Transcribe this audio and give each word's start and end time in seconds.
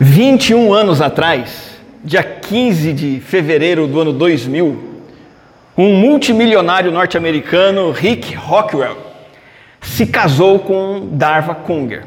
21 0.00 0.72
anos 0.72 1.00
atrás, 1.00 1.70
dia 2.04 2.22
15 2.22 2.92
de 2.92 3.20
fevereiro 3.20 3.88
do 3.88 3.98
ano 3.98 4.12
2000, 4.12 4.78
um 5.76 5.96
multimilionário 5.96 6.92
norte-americano, 6.92 7.90
Rick 7.90 8.32
Rockwell, 8.32 8.96
se 9.80 10.06
casou 10.06 10.60
com 10.60 11.08
Darva 11.10 11.52
Conger. 11.52 12.04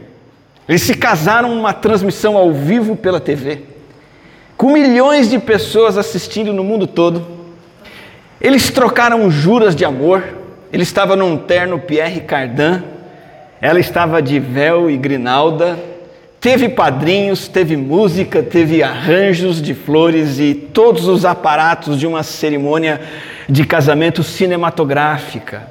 Eles 0.69 0.83
se 0.83 0.95
casaram 0.95 1.53
numa 1.53 1.73
transmissão 1.73 2.37
ao 2.37 2.53
vivo 2.53 2.95
pela 2.95 3.19
TV, 3.19 3.63
com 4.55 4.71
milhões 4.71 5.29
de 5.29 5.37
pessoas 5.37 5.97
assistindo 5.97 6.53
no 6.53 6.63
mundo 6.63 6.87
todo. 6.87 7.27
Eles 8.39 8.69
trocaram 8.69 9.29
juras 9.29 9.75
de 9.75 9.83
amor. 9.83 10.23
Ele 10.71 10.83
estava 10.83 11.17
num 11.17 11.35
terno 11.35 11.77
Pierre 11.77 12.21
Cardin, 12.21 12.81
ela 13.59 13.81
estava 13.81 14.21
de 14.21 14.39
véu 14.39 14.89
e 14.89 14.95
grinalda, 14.95 15.90
Teve 16.41 16.69
padrinhos, 16.69 17.47
teve 17.47 17.77
música, 17.77 18.41
teve 18.41 18.81
arranjos 18.81 19.61
de 19.61 19.75
flores 19.75 20.39
e 20.39 20.55
todos 20.55 21.07
os 21.07 21.23
aparatos 21.23 21.99
de 21.99 22.07
uma 22.07 22.23
cerimônia 22.23 22.99
de 23.47 23.63
casamento 23.63 24.23
cinematográfica. 24.23 25.67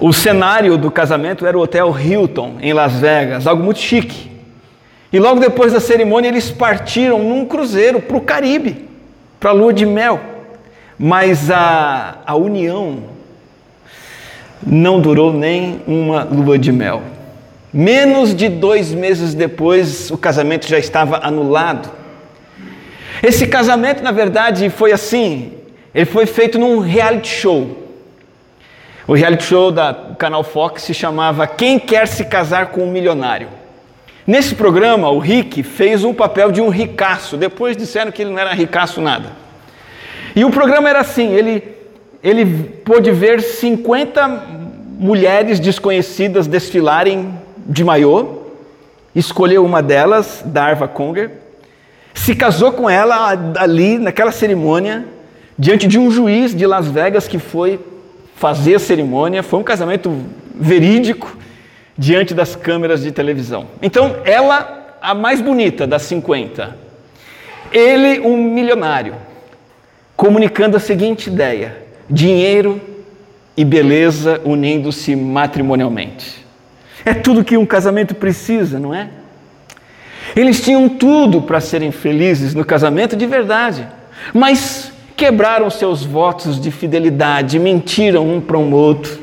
O 0.00 0.14
cenário 0.14 0.78
do 0.78 0.90
casamento 0.90 1.44
era 1.44 1.58
o 1.58 1.60
Hotel 1.60 1.94
Hilton, 1.94 2.56
em 2.62 2.72
Las 2.72 2.94
Vegas, 2.94 3.46
algo 3.46 3.62
muito 3.62 3.80
chique. 3.80 4.30
E 5.12 5.18
logo 5.18 5.38
depois 5.38 5.74
da 5.74 5.80
cerimônia, 5.80 6.28
eles 6.28 6.50
partiram 6.50 7.22
num 7.22 7.44
cruzeiro 7.44 8.00
para 8.00 8.16
o 8.16 8.22
Caribe, 8.22 8.88
para 9.38 9.50
a 9.50 9.52
lua 9.52 9.74
de 9.74 9.84
mel. 9.84 10.18
Mas 10.98 11.50
a, 11.50 12.16
a 12.24 12.34
união 12.34 13.02
não 14.66 15.02
durou 15.02 15.34
nem 15.34 15.82
uma 15.86 16.24
lua 16.24 16.58
de 16.58 16.72
mel. 16.72 17.19
Menos 17.72 18.34
de 18.34 18.48
dois 18.48 18.92
meses 18.92 19.32
depois, 19.32 20.10
o 20.10 20.18
casamento 20.18 20.66
já 20.66 20.78
estava 20.78 21.20
anulado. 21.22 21.88
Esse 23.22 23.46
casamento, 23.46 24.02
na 24.02 24.10
verdade, 24.10 24.68
foi 24.70 24.90
assim: 24.90 25.52
ele 25.94 26.04
foi 26.04 26.26
feito 26.26 26.58
num 26.58 26.80
reality 26.80 27.28
show. 27.28 27.76
O 29.06 29.14
reality 29.14 29.44
show 29.44 29.70
da 29.70 29.94
canal 30.18 30.42
Fox 30.42 30.82
se 30.82 30.94
chamava 30.94 31.46
Quem 31.46 31.78
Quer 31.78 32.08
Se 32.08 32.24
Casar 32.24 32.66
com 32.66 32.82
um 32.82 32.90
Milionário. 32.90 33.48
Nesse 34.26 34.54
programa, 34.54 35.08
o 35.10 35.18
Rick 35.18 35.62
fez 35.62 36.04
um 36.04 36.12
papel 36.12 36.50
de 36.50 36.60
um 36.60 36.68
ricaço. 36.68 37.36
Depois 37.36 37.76
disseram 37.76 38.10
que 38.10 38.22
ele 38.22 38.30
não 38.30 38.38
era 38.38 38.52
ricaço 38.52 39.00
nada. 39.00 39.30
E 40.34 40.44
o 40.44 40.50
programa 40.50 40.88
era 40.88 41.00
assim: 41.00 41.32
ele, 41.32 41.76
ele 42.20 42.46
pôde 42.84 43.12
ver 43.12 43.40
50 43.40 44.58
mulheres 44.98 45.60
desconhecidas 45.60 46.48
desfilarem 46.48 47.39
de 47.66 47.84
maiô, 47.84 48.40
escolheu 49.14 49.64
uma 49.64 49.82
delas, 49.82 50.42
Darva 50.44 50.86
Conger, 50.88 51.30
se 52.14 52.34
casou 52.34 52.72
com 52.72 52.88
ela 52.88 53.32
ali 53.56 53.98
naquela 53.98 54.32
cerimônia, 54.32 55.04
diante 55.58 55.86
de 55.86 55.98
um 55.98 56.10
juiz 56.10 56.54
de 56.54 56.66
Las 56.66 56.86
Vegas 56.86 57.28
que 57.28 57.38
foi 57.38 57.80
fazer 58.34 58.76
a 58.76 58.78
cerimônia. 58.78 59.42
Foi 59.42 59.58
um 59.58 59.62
casamento 59.62 60.12
verídico 60.54 61.36
diante 61.96 62.34
das 62.34 62.56
câmeras 62.56 63.02
de 63.02 63.12
televisão. 63.12 63.66
Então, 63.82 64.16
ela, 64.24 64.96
a 65.00 65.14
mais 65.14 65.40
bonita 65.40 65.86
das 65.86 66.02
50, 66.02 66.76
ele, 67.72 68.20
um 68.20 68.36
milionário, 68.36 69.14
comunicando 70.16 70.76
a 70.76 70.80
seguinte 70.80 71.28
ideia: 71.28 71.76
dinheiro 72.08 72.80
e 73.56 73.64
beleza 73.64 74.40
unindo-se 74.44 75.14
matrimonialmente. 75.14 76.39
É 77.04 77.14
tudo 77.14 77.44
que 77.44 77.56
um 77.56 77.66
casamento 77.66 78.14
precisa, 78.14 78.78
não 78.78 78.94
é? 78.94 79.08
Eles 80.36 80.60
tinham 80.60 80.88
tudo 80.88 81.42
para 81.42 81.60
serem 81.60 81.90
felizes 81.90 82.54
no 82.54 82.64
casamento 82.64 83.16
de 83.16 83.26
verdade, 83.26 83.86
mas 84.32 84.92
quebraram 85.16 85.68
seus 85.70 86.04
votos 86.04 86.60
de 86.60 86.70
fidelidade, 86.70 87.58
mentiram 87.58 88.28
um 88.28 88.40
para 88.40 88.58
um 88.58 88.72
outro. 88.72 89.20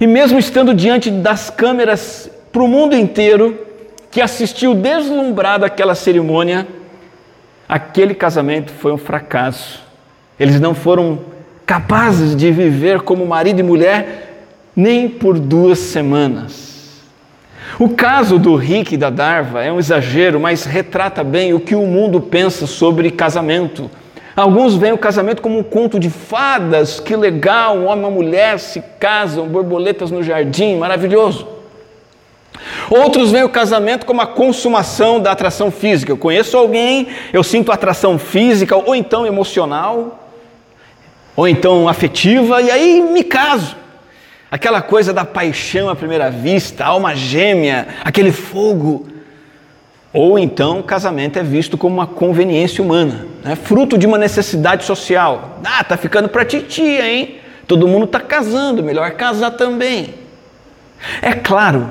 E 0.00 0.06
mesmo 0.06 0.38
estando 0.38 0.74
diante 0.74 1.10
das 1.10 1.50
câmeras 1.50 2.30
para 2.52 2.62
o 2.62 2.68
mundo 2.68 2.96
inteiro, 2.96 3.66
que 4.10 4.20
assistiu 4.20 4.74
deslumbrado 4.74 5.64
aquela 5.64 5.94
cerimônia, 5.94 6.66
aquele 7.68 8.14
casamento 8.14 8.72
foi 8.72 8.92
um 8.92 8.98
fracasso. 8.98 9.82
Eles 10.38 10.60
não 10.60 10.74
foram 10.74 11.20
capazes 11.66 12.34
de 12.34 12.50
viver 12.50 13.02
como 13.02 13.26
marido 13.26 13.60
e 13.60 13.62
mulher 13.62 14.46
nem 14.74 15.08
por 15.08 15.38
duas 15.38 15.78
semanas. 15.78 16.67
O 17.78 17.90
caso 17.90 18.40
do 18.40 18.56
Rick 18.56 18.94
e 18.94 18.98
da 18.98 19.08
Darva 19.08 19.62
é 19.62 19.70
um 19.70 19.78
exagero, 19.78 20.40
mas 20.40 20.64
retrata 20.64 21.22
bem 21.22 21.54
o 21.54 21.60
que 21.60 21.76
o 21.76 21.86
mundo 21.86 22.20
pensa 22.20 22.66
sobre 22.66 23.08
casamento. 23.08 23.88
Alguns 24.34 24.74
veem 24.74 24.92
o 24.92 24.98
casamento 24.98 25.40
como 25.40 25.60
um 25.60 25.62
conto 25.62 25.96
de 25.96 26.10
fadas, 26.10 26.98
que 26.98 27.14
legal, 27.14 27.76
um 27.76 27.86
homem 27.86 27.98
e 27.98 28.08
uma 28.08 28.10
mulher 28.10 28.58
se 28.58 28.82
casam, 28.98 29.46
borboletas 29.46 30.10
no 30.10 30.24
jardim, 30.24 30.76
maravilhoso. 30.76 31.46
Outros 32.90 33.30
veem 33.30 33.44
o 33.44 33.48
casamento 33.48 34.06
como 34.06 34.22
a 34.22 34.26
consumação 34.26 35.20
da 35.20 35.30
atração 35.30 35.70
física. 35.70 36.10
Eu 36.10 36.16
conheço 36.16 36.56
alguém, 36.56 37.06
eu 37.32 37.44
sinto 37.44 37.70
atração 37.70 38.18
física, 38.18 38.76
ou 38.76 38.92
então 38.92 39.24
emocional, 39.24 40.28
ou 41.36 41.46
então 41.46 41.88
afetiva, 41.88 42.60
e 42.60 42.72
aí 42.72 43.00
me 43.00 43.22
caso. 43.22 43.76
Aquela 44.50 44.80
coisa 44.80 45.12
da 45.12 45.24
paixão 45.24 45.90
à 45.90 45.96
primeira 45.96 46.30
vista, 46.30 46.84
alma 46.84 47.14
gêmea, 47.14 47.86
aquele 48.02 48.32
fogo. 48.32 49.06
Ou 50.12 50.38
então 50.38 50.80
o 50.80 50.82
casamento 50.82 51.38
é 51.38 51.42
visto 51.42 51.76
como 51.76 51.96
uma 51.96 52.06
conveniência 52.06 52.82
humana, 52.82 53.26
né? 53.44 53.54
fruto 53.54 53.98
de 53.98 54.06
uma 54.06 54.16
necessidade 54.16 54.84
social. 54.84 55.60
Ah, 55.62 55.84
tá 55.84 55.96
ficando 55.98 56.28
para 56.30 56.46
titia, 56.46 57.06
hein? 57.06 57.36
Todo 57.66 57.86
mundo 57.86 58.06
está 58.06 58.18
casando, 58.18 58.82
melhor 58.82 59.10
casar 59.12 59.50
também. 59.50 60.14
É 61.20 61.34
claro 61.34 61.90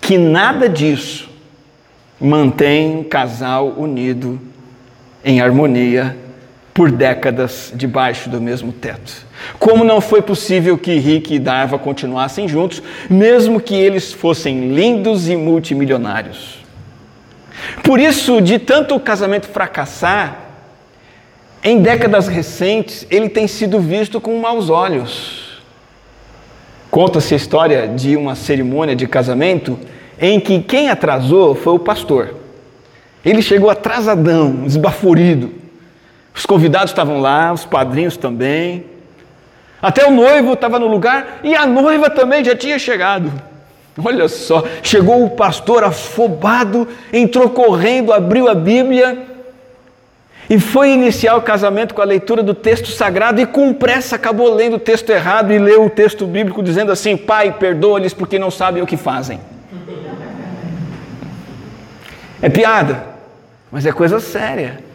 que 0.00 0.18
nada 0.18 0.68
disso 0.68 1.30
mantém 2.20 2.96
um 2.96 3.04
casal 3.04 3.74
unido 3.76 4.40
em 5.24 5.40
harmonia 5.40 6.16
por 6.78 6.92
décadas 6.92 7.72
debaixo 7.74 8.30
do 8.30 8.40
mesmo 8.40 8.70
teto. 8.72 9.26
Como 9.58 9.82
não 9.82 10.00
foi 10.00 10.22
possível 10.22 10.78
que 10.78 10.96
Rick 10.96 11.34
e 11.34 11.38
Darva 11.40 11.76
continuassem 11.76 12.46
juntos, 12.46 12.80
mesmo 13.10 13.60
que 13.60 13.74
eles 13.74 14.12
fossem 14.12 14.72
lindos 14.72 15.28
e 15.28 15.34
multimilionários. 15.34 16.60
Por 17.82 17.98
isso, 17.98 18.40
de 18.40 18.60
tanto 18.60 19.00
casamento 19.00 19.48
fracassar, 19.48 20.38
em 21.64 21.82
décadas 21.82 22.28
recentes, 22.28 23.04
ele 23.10 23.28
tem 23.28 23.48
sido 23.48 23.80
visto 23.80 24.20
com 24.20 24.38
maus 24.38 24.70
olhos. 24.70 25.60
Conta-se 26.92 27.34
a 27.34 27.36
história 27.36 27.88
de 27.88 28.16
uma 28.16 28.36
cerimônia 28.36 28.94
de 28.94 29.08
casamento 29.08 29.76
em 30.16 30.38
que 30.38 30.60
quem 30.60 30.90
atrasou 30.90 31.56
foi 31.56 31.72
o 31.72 31.80
pastor. 31.80 32.36
Ele 33.24 33.42
chegou 33.42 33.68
atrasadão, 33.68 34.62
esbaforido. 34.64 35.66
Os 36.38 36.46
convidados 36.46 36.90
estavam 36.90 37.20
lá, 37.20 37.52
os 37.52 37.64
padrinhos 37.64 38.16
também. 38.16 38.84
Até 39.82 40.06
o 40.06 40.12
noivo 40.12 40.52
estava 40.52 40.78
no 40.78 40.86
lugar 40.86 41.40
e 41.42 41.52
a 41.52 41.66
noiva 41.66 42.08
também 42.08 42.44
já 42.44 42.54
tinha 42.54 42.78
chegado. 42.78 43.32
Olha 44.02 44.28
só, 44.28 44.62
chegou 44.80 45.24
o 45.24 45.30
pastor 45.30 45.82
afobado, 45.82 46.86
entrou 47.12 47.50
correndo, 47.50 48.12
abriu 48.12 48.48
a 48.48 48.54
Bíblia 48.54 49.26
e 50.48 50.60
foi 50.60 50.90
iniciar 50.90 51.34
o 51.34 51.42
casamento 51.42 51.92
com 51.92 52.02
a 52.02 52.04
leitura 52.04 52.40
do 52.40 52.54
texto 52.54 52.86
sagrado 52.86 53.40
e 53.40 53.46
com 53.46 53.74
pressa 53.74 54.14
acabou 54.14 54.54
lendo 54.54 54.76
o 54.76 54.78
texto 54.78 55.10
errado 55.10 55.52
e 55.52 55.58
leu 55.58 55.86
o 55.86 55.90
texto 55.90 56.24
bíblico 56.24 56.62
dizendo 56.62 56.92
assim: 56.92 57.16
Pai, 57.16 57.50
perdoa-lhes 57.50 58.14
porque 58.14 58.38
não 58.38 58.52
sabem 58.52 58.80
o 58.80 58.86
que 58.86 58.96
fazem. 58.96 59.40
É 62.40 62.48
piada, 62.48 63.04
mas 63.72 63.84
é 63.84 63.90
coisa 63.90 64.20
séria. 64.20 64.86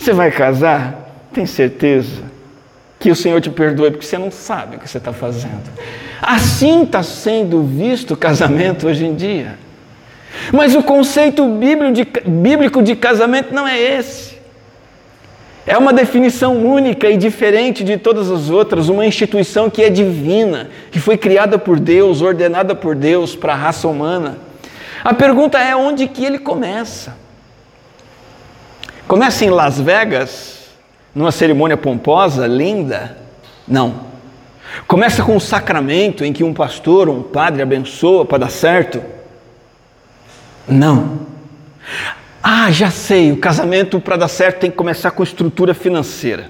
Você 0.00 0.14
vai 0.14 0.30
casar? 0.30 1.28
Tem 1.30 1.44
certeza 1.44 2.22
que 2.98 3.10
o 3.10 3.14
Senhor 3.14 3.38
te 3.38 3.50
perdoe 3.50 3.90
porque 3.90 4.06
você 4.06 4.16
não 4.16 4.30
sabe 4.30 4.76
o 4.76 4.78
que 4.78 4.88
você 4.88 4.96
está 4.96 5.12
fazendo. 5.12 5.70
Assim 6.22 6.84
está 6.84 7.02
sendo 7.02 7.62
visto 7.62 8.14
o 8.14 8.16
casamento 8.16 8.86
hoje 8.88 9.04
em 9.04 9.14
dia. 9.14 9.58
Mas 10.52 10.74
o 10.74 10.82
conceito 10.82 11.44
bíblico 12.26 12.82
de 12.82 12.96
casamento 12.96 13.54
não 13.54 13.68
é 13.68 13.78
esse. 13.78 14.38
É 15.66 15.76
uma 15.76 15.92
definição 15.92 16.56
única 16.56 17.10
e 17.10 17.18
diferente 17.18 17.84
de 17.84 17.98
todas 17.98 18.30
as 18.30 18.48
outras, 18.48 18.88
uma 18.88 19.04
instituição 19.04 19.68
que 19.68 19.82
é 19.82 19.90
divina, 19.90 20.70
que 20.90 20.98
foi 20.98 21.18
criada 21.18 21.58
por 21.58 21.78
Deus, 21.78 22.22
ordenada 22.22 22.74
por 22.74 22.94
Deus 22.94 23.36
para 23.36 23.52
a 23.52 23.56
raça 23.56 23.86
humana. 23.86 24.38
A 25.04 25.12
pergunta 25.12 25.58
é 25.58 25.76
onde 25.76 26.08
que 26.08 26.24
ele 26.24 26.38
começa? 26.38 27.19
Começa 29.10 29.44
em 29.44 29.50
Las 29.50 29.80
Vegas, 29.80 30.68
numa 31.12 31.32
cerimônia 31.32 31.76
pomposa, 31.76 32.46
linda? 32.46 33.18
Não. 33.66 34.06
Começa 34.86 35.24
com 35.24 35.34
um 35.34 35.40
sacramento 35.40 36.24
em 36.24 36.32
que 36.32 36.44
um 36.44 36.54
pastor 36.54 37.08
ou 37.08 37.16
um 37.16 37.22
padre 37.24 37.60
abençoa 37.60 38.24
para 38.24 38.38
dar 38.38 38.50
certo? 38.52 39.02
Não. 40.68 41.26
Ah, 42.40 42.70
já 42.70 42.88
sei, 42.88 43.32
o 43.32 43.38
casamento 43.38 44.00
para 44.00 44.14
dar 44.14 44.28
certo 44.28 44.60
tem 44.60 44.70
que 44.70 44.76
começar 44.76 45.10
com 45.10 45.24
estrutura 45.24 45.74
financeira. 45.74 46.48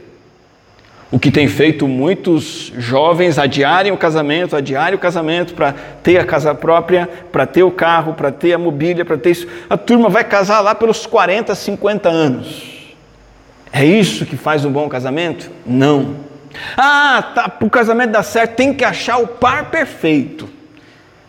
O 1.12 1.18
que 1.18 1.30
tem 1.30 1.48
feito 1.48 1.88
muitos 1.88 2.72
jovens 2.76 3.36
adiarem 3.36 3.90
o 3.90 3.96
casamento, 3.96 4.54
adiarem 4.54 4.94
o 4.94 4.98
casamento 4.98 5.54
para 5.54 5.74
ter 6.04 6.18
a 6.18 6.24
casa 6.24 6.54
própria, 6.54 7.08
para 7.32 7.44
ter 7.46 7.64
o 7.64 7.70
carro, 7.70 8.14
para 8.14 8.30
ter 8.30 8.52
a 8.52 8.58
mobília, 8.58 9.04
para 9.04 9.18
ter 9.18 9.30
isso. 9.30 9.48
A 9.68 9.76
turma 9.76 10.08
vai 10.08 10.22
casar 10.22 10.60
lá 10.60 10.72
pelos 10.72 11.06
40, 11.06 11.52
50 11.52 12.08
anos. 12.08 12.94
É 13.72 13.84
isso 13.84 14.24
que 14.24 14.36
faz 14.36 14.64
um 14.64 14.70
bom 14.70 14.88
casamento? 14.88 15.50
Não. 15.66 16.14
Ah, 16.76 17.32
tá, 17.34 17.48
para 17.48 17.66
o 17.66 17.70
casamento 17.70 18.10
dar 18.10 18.22
certo 18.22 18.54
tem 18.54 18.72
que 18.72 18.84
achar 18.84 19.18
o 19.18 19.26
par 19.26 19.70
perfeito. 19.70 20.48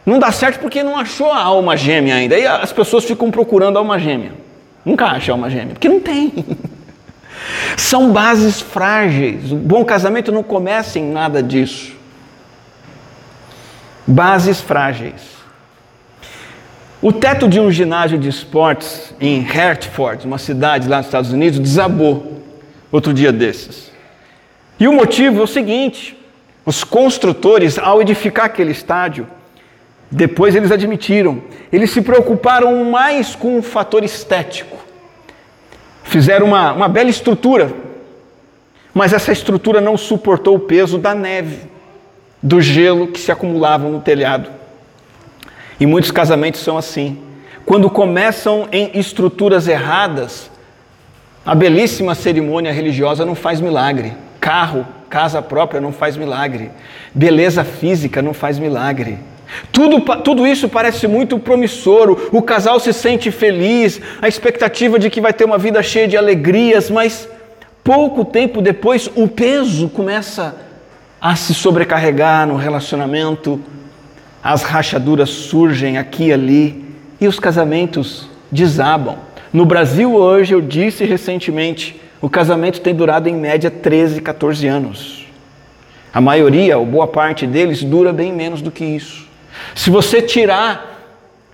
Não 0.05 0.19
dá 0.19 0.31
certo 0.31 0.59
porque 0.59 0.83
não 0.83 0.97
achou 0.97 1.31
a 1.31 1.41
alma 1.41 1.75
gêmea 1.75 2.15
ainda. 2.15 2.35
Aí 2.35 2.45
as 2.45 2.71
pessoas 2.71 3.03
ficam 3.03 3.31
procurando 3.31 3.77
a 3.77 3.79
alma 3.79 3.97
gêmea. 3.97 4.33
Nunca 4.85 5.05
acham 5.05 5.33
a 5.33 5.37
alma 5.37 5.49
gêmea, 5.49 5.73
porque 5.73 5.89
não 5.89 5.99
tem. 5.99 6.33
São 7.77 8.11
bases 8.11 8.61
frágeis. 8.61 9.51
O 9.51 9.55
bom 9.55 9.83
casamento 9.83 10.31
não 10.31 10.43
começa 10.43 10.99
em 10.99 11.11
nada 11.11 11.41
disso. 11.41 11.93
Bases 14.05 14.59
frágeis. 14.61 15.31
O 17.01 17.11
teto 17.11 17.47
de 17.47 17.59
um 17.59 17.71
ginásio 17.71 18.17
de 18.17 18.29
esportes 18.29 19.13
em 19.19 19.41
Hertford, 19.41 20.27
uma 20.27 20.37
cidade 20.37 20.87
lá 20.87 20.97
nos 20.97 21.07
Estados 21.07 21.31
Unidos, 21.31 21.59
desabou 21.59 22.41
outro 22.91 23.13
dia 23.13 23.31
desses. 23.31 23.91
E 24.79 24.87
o 24.87 24.93
motivo 24.93 25.39
é 25.41 25.43
o 25.43 25.47
seguinte: 25.47 26.15
os 26.65 26.83
construtores, 26.83 27.79
ao 27.79 28.01
edificar 28.01 28.45
aquele 28.45 28.71
estádio, 28.71 29.27
depois 30.11 30.55
eles 30.55 30.71
admitiram, 30.71 31.41
eles 31.71 31.89
se 31.89 32.01
preocuparam 32.01 32.83
mais 32.85 33.33
com 33.33 33.57
o 33.57 33.63
fator 33.63 34.03
estético 34.03 34.90
Fizeram 36.11 36.47
uma, 36.47 36.73
uma 36.73 36.89
bela 36.89 37.09
estrutura, 37.09 37.71
mas 38.93 39.13
essa 39.13 39.31
estrutura 39.31 39.79
não 39.79 39.95
suportou 39.95 40.57
o 40.57 40.59
peso 40.59 40.97
da 40.97 41.15
neve, 41.15 41.59
do 42.43 42.59
gelo 42.59 43.07
que 43.07 43.17
se 43.17 43.31
acumulava 43.31 43.87
no 43.87 44.01
telhado. 44.01 44.49
E 45.79 45.85
muitos 45.85 46.11
casamentos 46.11 46.59
são 46.59 46.77
assim. 46.77 47.17
Quando 47.65 47.89
começam 47.89 48.67
em 48.73 48.91
estruturas 48.99 49.69
erradas, 49.69 50.51
a 51.45 51.55
belíssima 51.55 52.13
cerimônia 52.13 52.73
religiosa 52.73 53.25
não 53.25 53.33
faz 53.33 53.61
milagre. 53.61 54.11
Carro, 54.37 54.85
casa 55.09 55.41
própria 55.41 55.79
não 55.79 55.93
faz 55.93 56.17
milagre. 56.17 56.71
Beleza 57.15 57.63
física 57.63 58.21
não 58.21 58.33
faz 58.33 58.59
milagre. 58.59 59.17
Tudo, 59.71 59.99
tudo 60.17 60.47
isso 60.47 60.69
parece 60.69 61.07
muito 61.07 61.39
promissor, 61.39 62.29
o 62.31 62.41
casal 62.41 62.79
se 62.79 62.93
sente 62.93 63.31
feliz, 63.31 64.01
a 64.21 64.27
expectativa 64.27 64.97
de 64.97 65.09
que 65.09 65.21
vai 65.21 65.33
ter 65.33 65.45
uma 65.45 65.57
vida 65.57 65.81
cheia 65.83 66.07
de 66.07 66.17
alegrias, 66.17 66.89
mas 66.89 67.27
pouco 67.83 68.23
tempo 68.23 68.61
depois 68.61 69.09
o 69.15 69.27
peso 69.27 69.89
começa 69.89 70.55
a 71.19 71.35
se 71.35 71.53
sobrecarregar 71.53 72.47
no 72.47 72.55
relacionamento, 72.55 73.61
as 74.43 74.63
rachaduras 74.63 75.29
surgem 75.29 75.97
aqui 75.97 76.27
e 76.27 76.33
ali 76.33 76.85
e 77.19 77.27
os 77.27 77.39
casamentos 77.39 78.27
desabam. 78.51 79.17
No 79.53 79.65
Brasil 79.65 80.15
hoje, 80.15 80.53
eu 80.53 80.61
disse 80.61 81.05
recentemente, 81.05 82.01
o 82.21 82.29
casamento 82.29 82.81
tem 82.81 82.95
durado 82.95 83.29
em 83.29 83.35
média 83.35 83.69
13, 83.69 84.21
14 84.21 84.65
anos. 84.65 85.27
A 86.13 86.19
maioria, 86.19 86.77
ou 86.77 86.85
boa 86.85 87.07
parte 87.07 87.45
deles, 87.45 87.83
dura 87.83 88.11
bem 88.11 88.33
menos 88.33 88.61
do 88.61 88.71
que 88.71 88.83
isso. 88.83 89.30
Se 89.75 89.89
você 89.89 90.21
tirar 90.21 90.91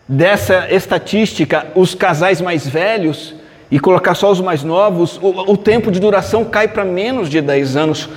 dessa 0.07 0.67
estatística 0.73 1.67
os 1.75 1.93
casais 1.93 2.39
mais 2.41 2.67
velhos 2.67 3.35
e 3.69 3.79
colocar 3.79 4.15
só 4.15 4.31
os 4.31 4.39
mais 4.39 4.63
novos, 4.63 5.17
o, 5.21 5.51
o 5.51 5.57
tempo 5.57 5.91
de 5.91 5.99
duração 5.99 6.45
cai 6.45 6.67
para 6.67 6.85
menos 6.85 7.29
de 7.29 7.41
10 7.41 7.75
anos, 7.75 8.09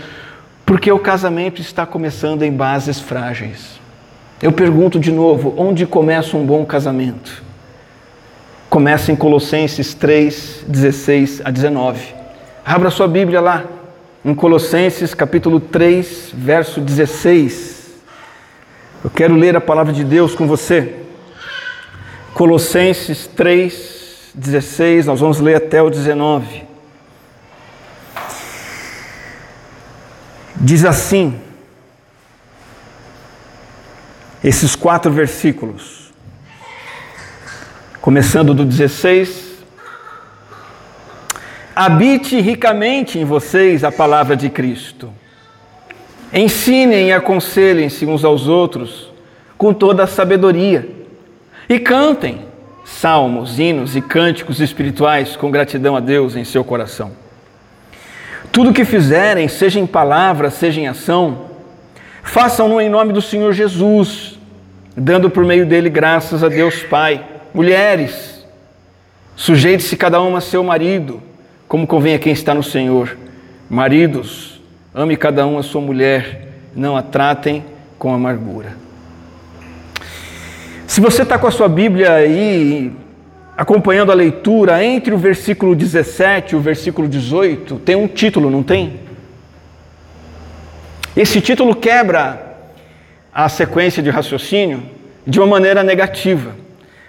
porque 0.65 0.91
o 0.93 0.99
casamento 0.99 1.61
está 1.61 1.85
começando 1.85 2.43
em 2.43 2.53
bases 2.53 3.01
frágeis. 3.01 3.81
Eu 4.41 4.53
pergunto 4.53 4.99
de 4.99 5.11
novo: 5.11 5.53
onde 5.57 5.85
começa 5.85 6.37
um 6.37 6.47
bom 6.47 6.65
casamento? 6.65 7.43
Começa 8.71 9.11
em 9.11 9.17
Colossenses 9.17 9.95
3, 9.95 10.65
16 10.69 11.43
a 11.45 11.51
19. 11.51 12.15
Abra 12.65 12.89
sua 12.89 13.09
Bíblia 13.09 13.41
lá, 13.41 13.65
em 14.25 14.33
Colossenses 14.33 15.13
capítulo 15.13 15.59
3, 15.59 16.31
verso 16.33 16.81
16. 16.81 17.80
Eu 19.02 19.08
quero 19.08 19.35
ler 19.35 19.56
a 19.56 19.61
palavra 19.62 19.94
de 19.94 20.05
Deus 20.05 20.35
com 20.35 20.47
você. 20.47 20.94
Colossenses 22.35 23.26
3, 23.26 24.32
16, 24.35 25.06
nós 25.06 25.20
vamos 25.20 25.41
ler 25.41 25.55
até 25.55 25.81
o 25.82 25.88
19. 25.88 26.64
Diz 30.55 30.85
assim, 30.85 31.41
esses 34.44 34.76
quatro 34.76 35.11
versículos, 35.11 36.12
começando 38.03 38.53
do 38.53 38.67
16: 38.67 39.64
Habite 41.75 42.38
ricamente 42.38 43.19
em 43.19 43.25
vocês 43.25 43.82
a 43.82 43.91
palavra 43.91 44.37
de 44.37 44.50
Cristo 44.50 45.11
Ensinem 46.32 47.09
e 47.09 47.12
aconselhem-se 47.12 48.06
uns 48.06 48.25
aos 48.25 48.47
outros 48.47 49.11
com 49.59 49.75
toda 49.75 50.05
a 50.05 50.06
sabedoria. 50.06 50.88
E 51.69 51.79
cantem 51.79 52.50
salmos, 52.85 53.59
hinos 53.59 53.94
e 53.94 54.00
cânticos 54.00 54.61
espirituais 54.61 55.37
com 55.37 55.50
gratidão 55.50 55.97
a 55.97 56.00
Deus 56.00 56.35
em 56.35 56.44
seu 56.44 56.65
coração. 56.65 57.12
Tudo 58.50 58.73
que 58.73 58.85
fizerem, 58.85 59.47
seja 59.47 59.79
em 59.79 59.87
palavra, 59.87 60.50
seja 60.50 60.81
em 60.81 60.88
ação, 60.88 61.47
façam-no 62.23 62.81
em 62.81 62.88
nome 62.88 63.12
do 63.12 63.23
Senhor 63.23 63.53
Jesus, 63.53 64.38
dando 64.97 65.31
por 65.31 65.44
meio 65.44 65.65
dele 65.65 65.88
graças 65.88 66.43
a 66.43 66.49
Deus 66.49 66.82
Pai. 66.82 67.25
Mulheres, 67.55 68.44
sujeite-se 69.37 69.97
cada 69.97 70.21
uma 70.21 70.38
a 70.38 70.41
seu 70.41 70.65
marido, 70.65 71.23
como 71.69 71.87
convém 71.87 72.15
a 72.15 72.19
quem 72.19 72.32
está 72.32 72.53
no 72.53 72.62
Senhor. 72.62 73.17
Maridos, 73.69 74.50
Ame 74.93 75.17
cada 75.17 75.47
um 75.47 75.57
a 75.57 75.63
sua 75.63 75.81
mulher, 75.81 76.49
não 76.75 76.97
a 76.97 77.03
tratem 77.03 77.65
com 77.99 78.13
amargura. 78.13 78.77
Se 80.87 81.01
você 81.01 81.23
está 81.23 81.39
com 81.39 81.47
a 81.47 81.51
sua 81.53 81.69
Bíblia 81.69 82.13
aí, 82.13 82.93
acompanhando 83.57 84.11
a 84.11 84.15
leitura, 84.15 84.82
entre 84.85 85.15
o 85.15 85.19
versículo 85.19 85.77
17 85.77 86.55
e 86.55 86.56
o 86.56 86.61
versículo 86.61 87.06
18, 87.06 87.77
tem 87.79 87.94
um 87.94 88.09
título, 88.09 88.51
não 88.51 88.65
tem? 88.65 88.99
Esse 91.17 91.41
título 91.41 91.77
quebra 91.77 92.56
a 93.32 93.49
sequência 93.49 94.03
de 94.03 94.11
raciocínio 94.11 94.82
de 95.25 95.39
uma 95.39 95.47
maneira 95.47 95.85
negativa. 95.85 96.56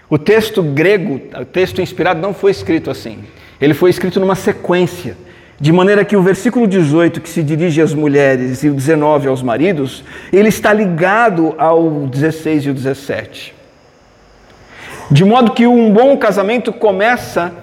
O 0.08 0.20
texto 0.20 0.62
grego, 0.62 1.20
o 1.40 1.46
texto 1.46 1.82
inspirado, 1.82 2.22
não 2.22 2.34
foi 2.34 2.52
escrito 2.52 2.92
assim. 2.92 3.24
Ele 3.60 3.74
foi 3.74 3.90
escrito 3.90 4.20
numa 4.20 4.36
sequência. 4.36 5.18
De 5.62 5.72
maneira 5.72 6.04
que 6.04 6.18
o 6.18 6.24
versículo 6.24 6.66
18, 6.66 7.22
que 7.22 7.30
se 7.30 7.44
dirige 7.44 7.84
às 7.84 7.94
mulheres, 7.94 8.64
e 8.64 8.70
o 8.70 8.74
19 8.74 9.28
aos 9.28 9.44
maridos, 9.44 10.04
ele 10.34 10.50
está 10.50 10.74
ligado 10.74 11.54
ao 11.56 12.08
16 12.08 12.66
e 12.66 12.70
o 12.72 12.74
17. 12.74 13.54
De 15.12 15.24
modo 15.24 15.52
que 15.52 15.68
um 15.68 15.94
bom 15.94 16.18
casamento 16.18 16.74
começa 16.74 17.54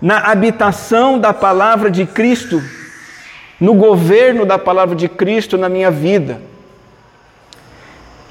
na 0.00 0.30
habitação 0.30 1.18
da 1.18 1.34
palavra 1.34 1.90
de 1.90 2.06
Cristo, 2.06 2.62
no 3.60 3.74
governo 3.74 4.46
da 4.46 4.58
palavra 4.58 4.96
de 4.96 5.06
Cristo 5.06 5.58
na 5.58 5.68
minha 5.68 5.90
vida, 5.90 6.40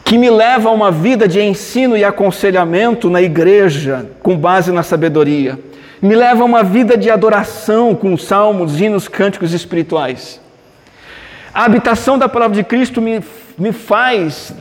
que 0.03 0.17
me 0.17 0.31
leva 0.31 0.69
a 0.69 0.71
uma 0.71 0.89
vida 0.89 1.27
de 1.27 1.39
ensino 1.39 1.95
e 1.95 2.03
aconselhamento 2.03 3.07
na 3.07 3.21
igreja, 3.21 4.09
com 4.23 4.35
base 4.35 4.71
na 4.71 4.81
sabedoria 4.81 5.59
me 6.01 6.15
leva 6.15 6.41
a 6.41 6.45
uma 6.45 6.63
vida 6.63 6.97
de 6.97 7.09
adoração 7.09 7.95
com 7.95 8.17
salmos, 8.17 8.79
hinos, 8.79 9.07
cânticos 9.07 9.53
espirituais. 9.53 10.41
A 11.53 11.63
habitação 11.63 12.17
da 12.17 12.27
palavra 12.27 12.55
de 12.55 12.63
Cristo 12.63 13.01
me, 13.01 13.23
me 13.57 13.71
faz 13.71 14.53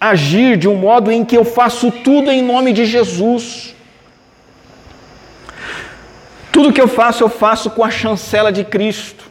agir 0.00 0.56
de 0.56 0.66
um 0.66 0.74
modo 0.74 1.12
em 1.12 1.24
que 1.24 1.36
eu 1.36 1.44
faço 1.44 1.90
tudo 1.90 2.30
em 2.30 2.42
nome 2.42 2.72
de 2.72 2.84
Jesus. 2.84 3.74
Tudo 6.50 6.72
que 6.72 6.80
eu 6.80 6.88
faço, 6.88 7.22
eu 7.22 7.28
faço 7.28 7.70
com 7.70 7.84
a 7.84 7.90
chancela 7.90 8.50
de 8.50 8.64
Cristo. 8.64 9.30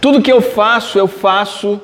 Tudo 0.00 0.22
que 0.22 0.32
eu 0.32 0.40
faço, 0.40 0.98
eu 0.98 1.06
faço 1.06 1.80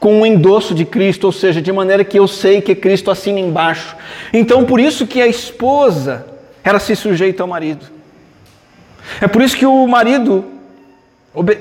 com 0.00 0.20
o 0.20 0.26
endosso 0.26 0.74
de 0.74 0.84
Cristo, 0.84 1.24
ou 1.24 1.32
seja, 1.32 1.62
de 1.62 1.72
maneira 1.72 2.04
que 2.04 2.18
eu 2.18 2.28
sei 2.28 2.60
que 2.60 2.74
Cristo 2.74 3.10
assina 3.10 3.40
embaixo. 3.40 3.96
Então, 4.32 4.64
por 4.64 4.78
isso 4.78 5.06
que 5.06 5.20
a 5.20 5.26
esposa 5.26 6.26
ela 6.64 6.78
se 6.78 6.96
sujeita 6.96 7.42
ao 7.42 7.48
marido. 7.48 7.86
É 9.20 9.28
por 9.28 9.42
isso 9.42 9.56
que 9.56 9.66
o 9.66 9.86
marido 9.86 10.44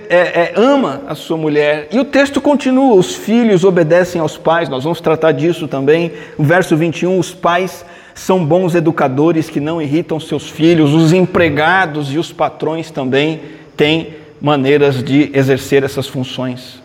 é, 0.09 0.17
é, 0.17 0.53
ama 0.55 1.01
a 1.07 1.15
sua 1.15 1.35
mulher. 1.35 1.87
E 1.91 1.99
o 1.99 2.05
texto 2.05 2.39
continua: 2.39 2.95
os 2.95 3.15
filhos 3.15 3.63
obedecem 3.63 4.21
aos 4.21 4.37
pais, 4.37 4.69
nós 4.69 4.83
vamos 4.83 5.01
tratar 5.01 5.31
disso 5.31 5.67
também. 5.67 6.13
O 6.37 6.43
verso 6.43 6.77
21, 6.77 7.17
os 7.17 7.33
pais 7.33 7.85
são 8.15 8.45
bons 8.45 8.75
educadores 8.75 9.49
que 9.49 9.59
não 9.59 9.81
irritam 9.81 10.19
seus 10.19 10.49
filhos, 10.49 10.93
os 10.93 11.11
empregados 11.11 12.13
e 12.13 12.19
os 12.19 12.31
patrões 12.31 12.91
também 12.91 13.41
têm 13.75 14.15
maneiras 14.39 15.03
de 15.03 15.31
exercer 15.33 15.83
essas 15.83 16.07
funções. 16.07 16.81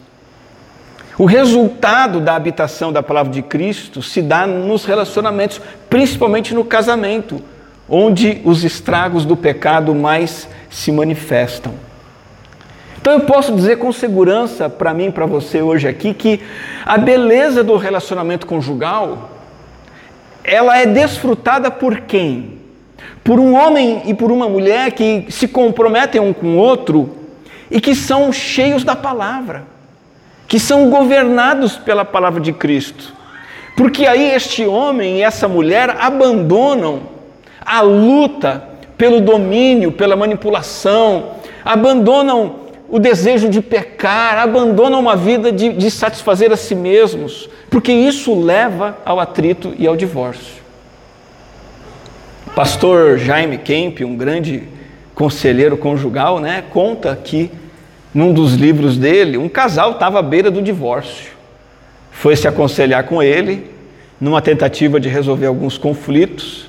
O 1.19 1.25
resultado 1.25 2.21
da 2.21 2.37
habitação 2.37 2.93
da 2.93 3.03
palavra 3.03 3.33
de 3.33 3.43
Cristo 3.43 4.01
se 4.01 4.23
dá 4.23 4.47
nos 4.47 4.85
relacionamentos, 4.85 5.61
principalmente 5.91 6.55
no 6.55 6.65
casamento, 6.65 7.43
onde 7.89 8.41
os 8.45 8.65
estragos 8.65 9.25
do 9.25 9.37
pecado 9.37 9.95
mais 9.95 10.49
se 10.71 10.93
manifestam. 10.93 11.73
Então 13.01 13.13
eu 13.13 13.21
posso 13.21 13.55
dizer 13.55 13.79
com 13.79 13.93
segurança 13.93 14.69
para 14.69 14.93
mim 14.93 15.07
e 15.07 15.13
para 15.13 15.25
você 15.25 15.63
hoje 15.63 15.89
aqui 15.89 16.13
que 16.13 16.41
a 16.85 16.99
beleza 16.99 17.65
do 17.65 17.77
relacionamento 17.77 18.47
conjugal 18.47 19.31
ela 20.45 20.79
é 20.79 20.87
desfrutada 20.87 21.71
por 21.71 22.01
quem? 22.01 22.59
Por 23.23 23.39
um 23.39 23.55
homem 23.55 24.03
e 24.07 24.15
por 24.15 24.33
uma 24.33 24.49
mulher 24.49 24.93
que 24.93 25.27
se 25.31 25.47
comprometem 25.49 26.21
um 26.21 26.33
com 26.33 26.57
o 26.57 26.57
outro 26.57 27.17
e 27.71 27.81
que 27.81 27.95
são 27.95 28.33
cheios 28.33 28.85
da 28.85 28.97
palavra 28.97 29.79
que 30.49 30.59
são 30.59 30.89
governados 30.89 31.77
pela 31.77 32.07
palavra 32.07 32.41
de 32.41 32.55
Cristo. 32.55 33.13
Porque 33.77 34.07
aí 34.07 34.31
este 34.31 34.65
homem 34.65 35.19
e 35.19 35.23
essa 35.23 35.47
mulher 35.47 35.95
abandonam 36.01 37.03
a 37.69 37.81
luta 37.83 38.65
pelo 38.97 39.21
domínio, 39.21 39.93
pela 39.93 40.17
manipulação, 40.17 41.35
abandonam 41.65 42.57
o 42.89 42.99
desejo 42.99 43.49
de 43.49 43.61
pecar, 43.61 44.39
abandonam 44.39 44.99
uma 44.99 45.15
vida 45.15 45.53
de, 45.53 45.75
de 45.75 45.91
satisfazer 45.91 46.51
a 46.51 46.57
si 46.57 46.75
mesmos, 46.75 47.49
porque 47.69 47.93
isso 47.93 48.41
leva 48.41 48.97
ao 49.05 49.21
atrito 49.21 49.75
e 49.79 49.87
ao 49.87 49.95
divórcio. 49.95 50.63
Pastor 52.55 53.19
Jaime 53.19 53.59
Kemp, 53.59 54.01
um 54.01 54.17
grande 54.17 54.63
conselheiro 55.15 55.77
conjugal, 55.77 56.41
né, 56.41 56.65
conta 56.71 57.15
que 57.15 57.51
num 58.15 58.33
dos 58.33 58.55
livros 58.55 58.97
dele, 58.97 59.37
um 59.37 59.49
casal 59.49 59.93
estava 59.93 60.19
à 60.19 60.23
beira 60.23 60.51
do 60.51 60.63
divórcio. 60.63 61.33
Foi 62.11 62.35
se 62.35 62.49
aconselhar 62.49 63.05
com 63.05 63.23
ele, 63.23 63.71
numa 64.21 64.41
tentativa 64.41 64.99
de 64.99 65.09
resolver 65.09 65.47
alguns 65.47 65.77
conflitos. 65.77 66.67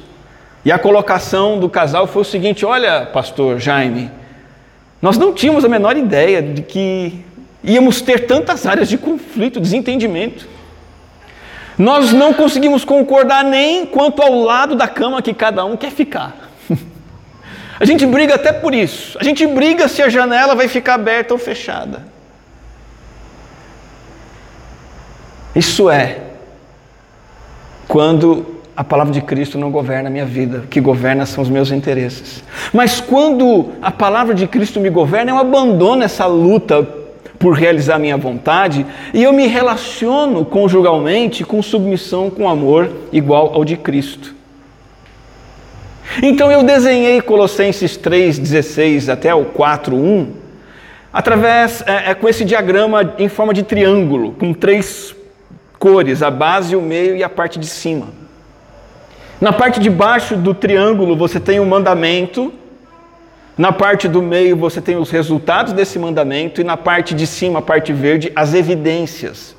E 0.64 0.72
a 0.72 0.80
colocação 0.80 1.60
do 1.60 1.70
casal 1.70 2.08
foi 2.08 2.22
o 2.22 2.26
seguinte: 2.26 2.66
Olha, 2.66 3.06
pastor 3.06 3.60
Jaime, 3.60 4.12
nós 5.02 5.18
não 5.18 5.34
tínhamos 5.34 5.64
a 5.64 5.70
menor 5.70 5.96
ideia 5.96 6.42
de 6.42 6.62
que 6.62 7.24
íamos 7.64 8.02
ter 8.02 8.28
tantas 8.28 8.66
áreas 8.66 8.90
de 8.90 8.98
conflito, 8.98 9.60
desentendimento. 9.60 10.48
Nós 11.78 12.12
não 12.12 12.34
conseguimos 12.34 12.84
concordar 12.84 13.44
nem 13.44 13.86
quanto 13.86 14.22
ao 14.22 14.38
lado 14.42 14.76
da 14.76 14.88
cama 14.88 15.22
que 15.22 15.34
cada 15.34 15.64
um 15.64 15.78
quer 15.78 15.92
ficar. 15.92 16.36
A 17.80 17.86
gente 17.86 18.06
briga 18.06 18.36
até 18.36 18.52
por 18.52 18.76
isso. 18.76 19.18
A 19.18 19.24
gente 19.24 19.48
briga 19.48 19.88
se 19.88 20.02
a 20.02 20.10
janela 20.10 20.54
vai 20.54 20.68
ficar 20.68 20.96
aberta 20.96 21.34
ou 21.34 21.40
fechada. 21.40 22.06
Isso 25.56 25.90
é 25.90 26.20
quando 27.88 28.59
a 28.80 28.84
palavra 28.86 29.12
de 29.12 29.20
Cristo 29.20 29.58
não 29.58 29.70
governa 29.70 30.08
a 30.08 30.10
minha 30.10 30.26
vida, 30.26 30.60
o 30.60 30.68
que 30.68 30.80
governa 30.80 31.26
são 31.26 31.44
os 31.44 31.50
meus 31.50 31.70
interesses. 31.70 32.42
Mas 32.72 33.02
quando 33.02 33.72
a 33.82 33.92
palavra 33.92 34.34
de 34.34 34.48
Cristo 34.48 34.80
me 34.80 34.90
governa, 34.90 35.32
eu 35.32 35.38
abandono 35.38 36.02
essa 36.02 36.26
luta 36.26 36.88
por 37.38 37.56
realizar 37.56 38.00
minha 38.00 38.16
vontade 38.16 38.86
e 39.14 39.22
eu 39.22 39.34
me 39.34 39.48
relaciono 39.48 40.46
conjugalmente 40.46 41.44
com 41.44 41.62
submissão, 41.62 42.30
com 42.30 42.48
amor 42.48 42.90
igual 43.12 43.52
ao 43.54 43.66
de 43.66 43.76
Cristo. 43.76 44.34
Então 46.24 46.50
eu 46.50 46.64
desenhei 46.64 47.20
Colossenses 47.20 47.98
3,16 47.98 49.12
até 49.12 49.36
o 49.36 49.44
4,1 49.44 50.28
através 51.12 51.84
é, 51.86 52.12
é, 52.12 52.14
com 52.14 52.30
esse 52.30 52.46
diagrama 52.46 53.14
em 53.20 53.28
forma 53.28 53.54
de 53.54 53.62
triângulo, 53.62 54.32
com 54.40 54.54
três 54.54 55.14
cores, 55.78 56.24
a 56.24 56.32
base, 56.32 56.78
o 56.78 56.82
meio 56.82 57.18
e 57.18 57.22
a 57.26 57.30
parte 57.30 57.60
de 57.60 57.68
cima. 57.68 58.19
Na 59.40 59.54
parte 59.54 59.80
de 59.80 59.90
baixo 59.90 60.36
do 60.36 60.54
triângulo 60.54 61.16
você 61.16 61.40
tem 61.40 61.60
o 61.60 61.64
um 61.64 61.66
mandamento, 61.66 62.54
na 63.58 63.72
parte 63.72 64.08
do 64.08 64.22
meio 64.22 64.56
você 64.56 64.82
tem 64.82 64.98
os 64.98 65.10
resultados 65.10 65.74
desse 65.74 65.98
mandamento 65.98 66.62
e 66.62 66.64
na 66.64 66.78
parte 66.78 67.14
de 67.14 67.26
cima, 67.28 67.60
a 67.60 67.62
parte 67.62 67.94
verde, 67.94 68.32
as 68.36 68.54
evidências. 68.54 69.56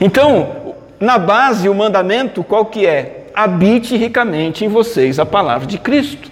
Então, 0.00 0.74
na 0.98 1.18
base 1.18 1.68
o 1.68 1.74
mandamento 1.74 2.42
qual 2.42 2.66
que 2.66 2.86
é? 2.86 3.24
habite 3.34 3.96
ricamente 3.96 4.64
em 4.64 4.68
vocês 4.68 5.18
a 5.18 5.26
palavra 5.26 5.66
de 5.66 5.76
Cristo, 5.76 6.30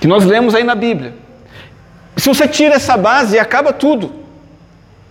que 0.00 0.06
nós 0.06 0.24
lemos 0.24 0.54
aí 0.54 0.62
na 0.62 0.76
Bíblia. 0.76 1.12
Se 2.16 2.28
você 2.28 2.46
tira 2.46 2.76
essa 2.76 2.96
base, 2.96 3.38
acaba 3.38 3.72
tudo. 3.72 4.12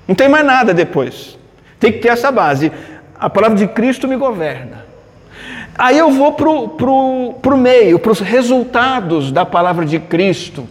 Não 0.08 0.16
tem 0.16 0.30
mais 0.30 0.46
nada 0.46 0.74
depois. 0.74 1.38
Tem 1.80 1.92
que 1.92 2.00
ter 2.00 2.08
essa 2.08 2.32
base. 2.32 2.72
A 3.20 3.30
palavra 3.30 3.58
de 3.58 3.68
Cristo 3.68 4.08
me 4.08 4.16
governa. 4.16 4.85
Aí 5.78 5.98
eu 5.98 6.10
vou 6.10 6.32
para 6.32 6.50
o 6.50 6.70
pro, 6.70 7.34
pro 7.42 7.58
meio, 7.58 8.00
para 8.00 8.12
os 8.12 8.22
resultados 8.22 9.32
da 9.32 9.46
palavra 9.46 9.86
de 9.86 10.00
Cristo 10.00 10.66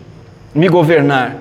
me 0.55 0.69
governar. 0.69 1.37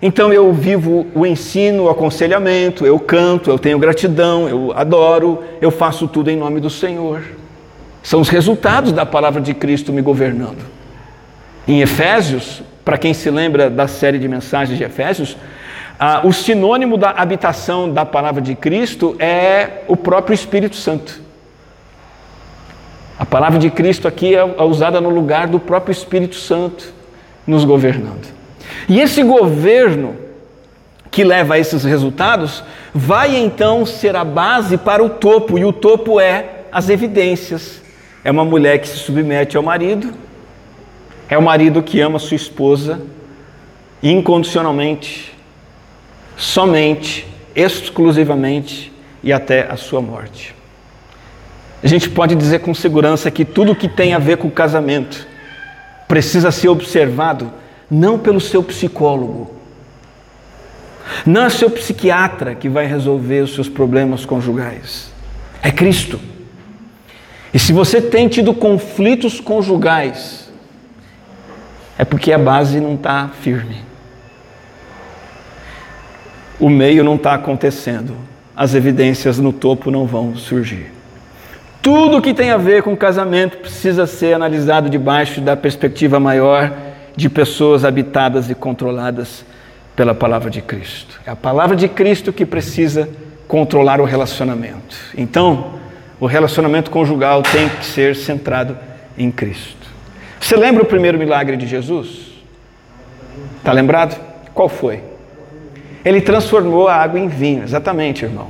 Então 0.00 0.32
eu 0.32 0.52
vivo 0.52 1.06
o 1.14 1.26
ensino, 1.26 1.84
o 1.84 1.90
aconselhamento, 1.90 2.86
eu 2.86 2.98
canto, 2.98 3.50
eu 3.50 3.58
tenho 3.58 3.78
gratidão, 3.78 4.48
eu 4.48 4.72
adoro, 4.74 5.42
eu 5.60 5.70
faço 5.70 6.08
tudo 6.08 6.30
em 6.30 6.36
nome 6.36 6.60
do 6.60 6.70
Senhor. 6.70 7.22
São 8.02 8.20
os 8.20 8.28
resultados 8.28 8.92
da 8.92 9.04
palavra 9.04 9.40
de 9.40 9.52
Cristo 9.52 9.92
me 9.92 10.00
governando. 10.00 10.64
Em 11.66 11.82
Efésios, 11.82 12.62
para 12.84 12.96
quem 12.96 13.12
se 13.12 13.28
lembra 13.28 13.68
da 13.68 13.86
série 13.86 14.18
de 14.18 14.28
mensagens 14.28 14.78
de 14.78 14.84
Efésios, 14.84 15.36
ah, 15.98 16.22
o 16.24 16.32
sinônimo 16.32 16.96
da 16.96 17.10
habitação 17.10 17.92
da 17.92 18.06
palavra 18.06 18.40
de 18.40 18.54
Cristo 18.54 19.14
é 19.18 19.82
o 19.88 19.96
próprio 19.96 20.32
Espírito 20.32 20.76
Santo. 20.76 21.27
A 23.18 23.26
palavra 23.26 23.58
de 23.58 23.68
Cristo 23.70 24.06
aqui 24.06 24.34
é, 24.34 24.38
é 24.38 24.62
usada 24.62 25.00
no 25.00 25.10
lugar 25.10 25.48
do 25.48 25.58
próprio 25.58 25.92
Espírito 25.92 26.36
Santo 26.36 26.92
nos 27.46 27.64
governando. 27.64 28.28
E 28.88 29.00
esse 29.00 29.22
governo 29.22 30.16
que 31.10 31.24
leva 31.24 31.54
a 31.54 31.58
esses 31.58 31.82
resultados 31.82 32.62
vai 32.94 33.36
então 33.36 33.84
ser 33.84 34.14
a 34.14 34.24
base 34.24 34.76
para 34.76 35.02
o 35.02 35.08
topo, 35.08 35.58
e 35.58 35.64
o 35.64 35.72
topo 35.72 36.20
é 36.20 36.64
as 36.70 36.88
evidências, 36.88 37.82
é 38.22 38.30
uma 38.30 38.44
mulher 38.44 38.78
que 38.78 38.86
se 38.86 38.98
submete 38.98 39.56
ao 39.56 39.62
marido, 39.62 40.12
é 41.28 41.36
o 41.36 41.42
marido 41.42 41.82
que 41.82 42.00
ama 42.00 42.18
sua 42.18 42.36
esposa 42.36 43.00
incondicionalmente, 44.02 45.36
somente, 46.36 47.26
exclusivamente 47.54 48.92
e 49.22 49.32
até 49.32 49.70
a 49.70 49.76
sua 49.76 50.00
morte. 50.00 50.57
A 51.82 51.86
gente 51.86 52.08
pode 52.10 52.34
dizer 52.34 52.60
com 52.60 52.74
segurança 52.74 53.30
que 53.30 53.44
tudo 53.44 53.74
que 53.74 53.88
tem 53.88 54.12
a 54.12 54.18
ver 54.18 54.36
com 54.38 54.48
o 54.48 54.50
casamento 54.52 55.26
precisa 56.08 56.50
ser 56.50 56.68
observado 56.68 57.52
não 57.90 58.18
pelo 58.18 58.40
seu 58.40 58.62
psicólogo, 58.62 59.54
não 61.24 61.44
é 61.44 61.50
seu 61.50 61.70
psiquiatra 61.70 62.54
que 62.54 62.68
vai 62.68 62.86
resolver 62.86 63.42
os 63.42 63.54
seus 63.54 63.68
problemas 63.68 64.24
conjugais, 64.24 65.10
é 65.62 65.70
Cristo. 65.70 66.20
E 67.52 67.58
se 67.58 67.72
você 67.72 68.00
tem 68.00 68.28
tido 68.28 68.52
conflitos 68.52 69.40
conjugais, 69.40 70.50
é 71.96 72.04
porque 72.04 72.32
a 72.32 72.38
base 72.38 72.78
não 72.78 72.94
está 72.94 73.28
firme. 73.40 73.76
O 76.60 76.68
meio 76.68 77.02
não 77.02 77.14
está 77.14 77.34
acontecendo. 77.34 78.14
As 78.54 78.74
evidências 78.74 79.38
no 79.38 79.52
topo 79.52 79.90
não 79.90 80.06
vão 80.06 80.36
surgir. 80.36 80.97
Tudo 81.80 82.20
que 82.20 82.34
tem 82.34 82.50
a 82.50 82.56
ver 82.56 82.82
com 82.82 82.96
casamento 82.96 83.58
precisa 83.58 84.06
ser 84.06 84.34
analisado 84.34 84.90
debaixo 84.90 85.40
da 85.40 85.56
perspectiva 85.56 86.18
maior 86.18 86.72
de 87.16 87.28
pessoas 87.28 87.84
habitadas 87.84 88.50
e 88.50 88.54
controladas 88.54 89.44
pela 89.96 90.14
palavra 90.14 90.50
de 90.50 90.60
Cristo. 90.60 91.20
É 91.26 91.30
a 91.30 91.36
palavra 91.36 91.76
de 91.76 91.88
Cristo 91.88 92.32
que 92.32 92.44
precisa 92.44 93.08
controlar 93.46 94.00
o 94.00 94.04
relacionamento. 94.04 94.96
Então, 95.16 95.72
o 96.20 96.26
relacionamento 96.26 96.90
conjugal 96.90 97.42
tem 97.42 97.68
que 97.68 97.84
ser 97.84 98.14
centrado 98.14 98.76
em 99.16 99.30
Cristo. 99.30 99.88
Você 100.38 100.56
lembra 100.56 100.82
o 100.82 100.86
primeiro 100.86 101.18
milagre 101.18 101.56
de 101.56 101.66
Jesus? 101.66 102.28
Está 103.58 103.72
lembrado? 103.72 104.18
Qual 104.54 104.68
foi? 104.68 105.02
Ele 106.04 106.20
transformou 106.20 106.88
a 106.88 106.94
água 106.94 107.18
em 107.18 107.28
vinho, 107.28 107.64
exatamente, 107.64 108.24
irmão. 108.24 108.48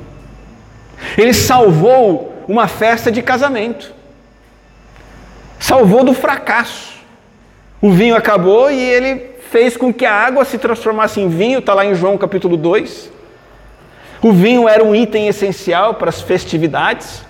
Ele 1.17 1.33
salvou 1.33 2.38
uma 2.49 2.67
festa 2.67 3.13
de 3.13 3.21
casamento. 3.21 3.93
Salvou 5.61 6.03
do 6.03 6.15
fracasso. 6.15 6.95
O 7.81 7.93
vinho 7.93 8.17
acabou 8.17 8.71
e 8.71 8.81
ele 8.81 9.37
fez 9.51 9.77
com 9.77 9.93
que 9.93 10.07
a 10.07 10.15
água 10.15 10.45
se 10.45 10.57
transformasse 10.57 11.21
em 11.21 11.29
vinho, 11.29 11.59
está 11.59 11.75
lá 11.75 11.85
em 11.85 11.95
João 11.95 12.17
capítulo 12.17 12.57
2. 12.57 13.13
O 14.23 14.33
vinho 14.33 14.67
era 14.67 14.83
um 14.83 14.95
item 14.95 15.29
essencial 15.29 15.95
para 15.95 16.09
as 16.09 16.23
festividades. 16.23 17.23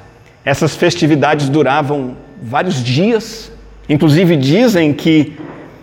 Essas 0.44 0.76
festividades 0.76 1.48
duravam 1.48 2.16
vários 2.40 2.82
dias. 2.82 3.50
Inclusive 3.88 4.37
dizem 4.37 4.94
que 4.94 5.37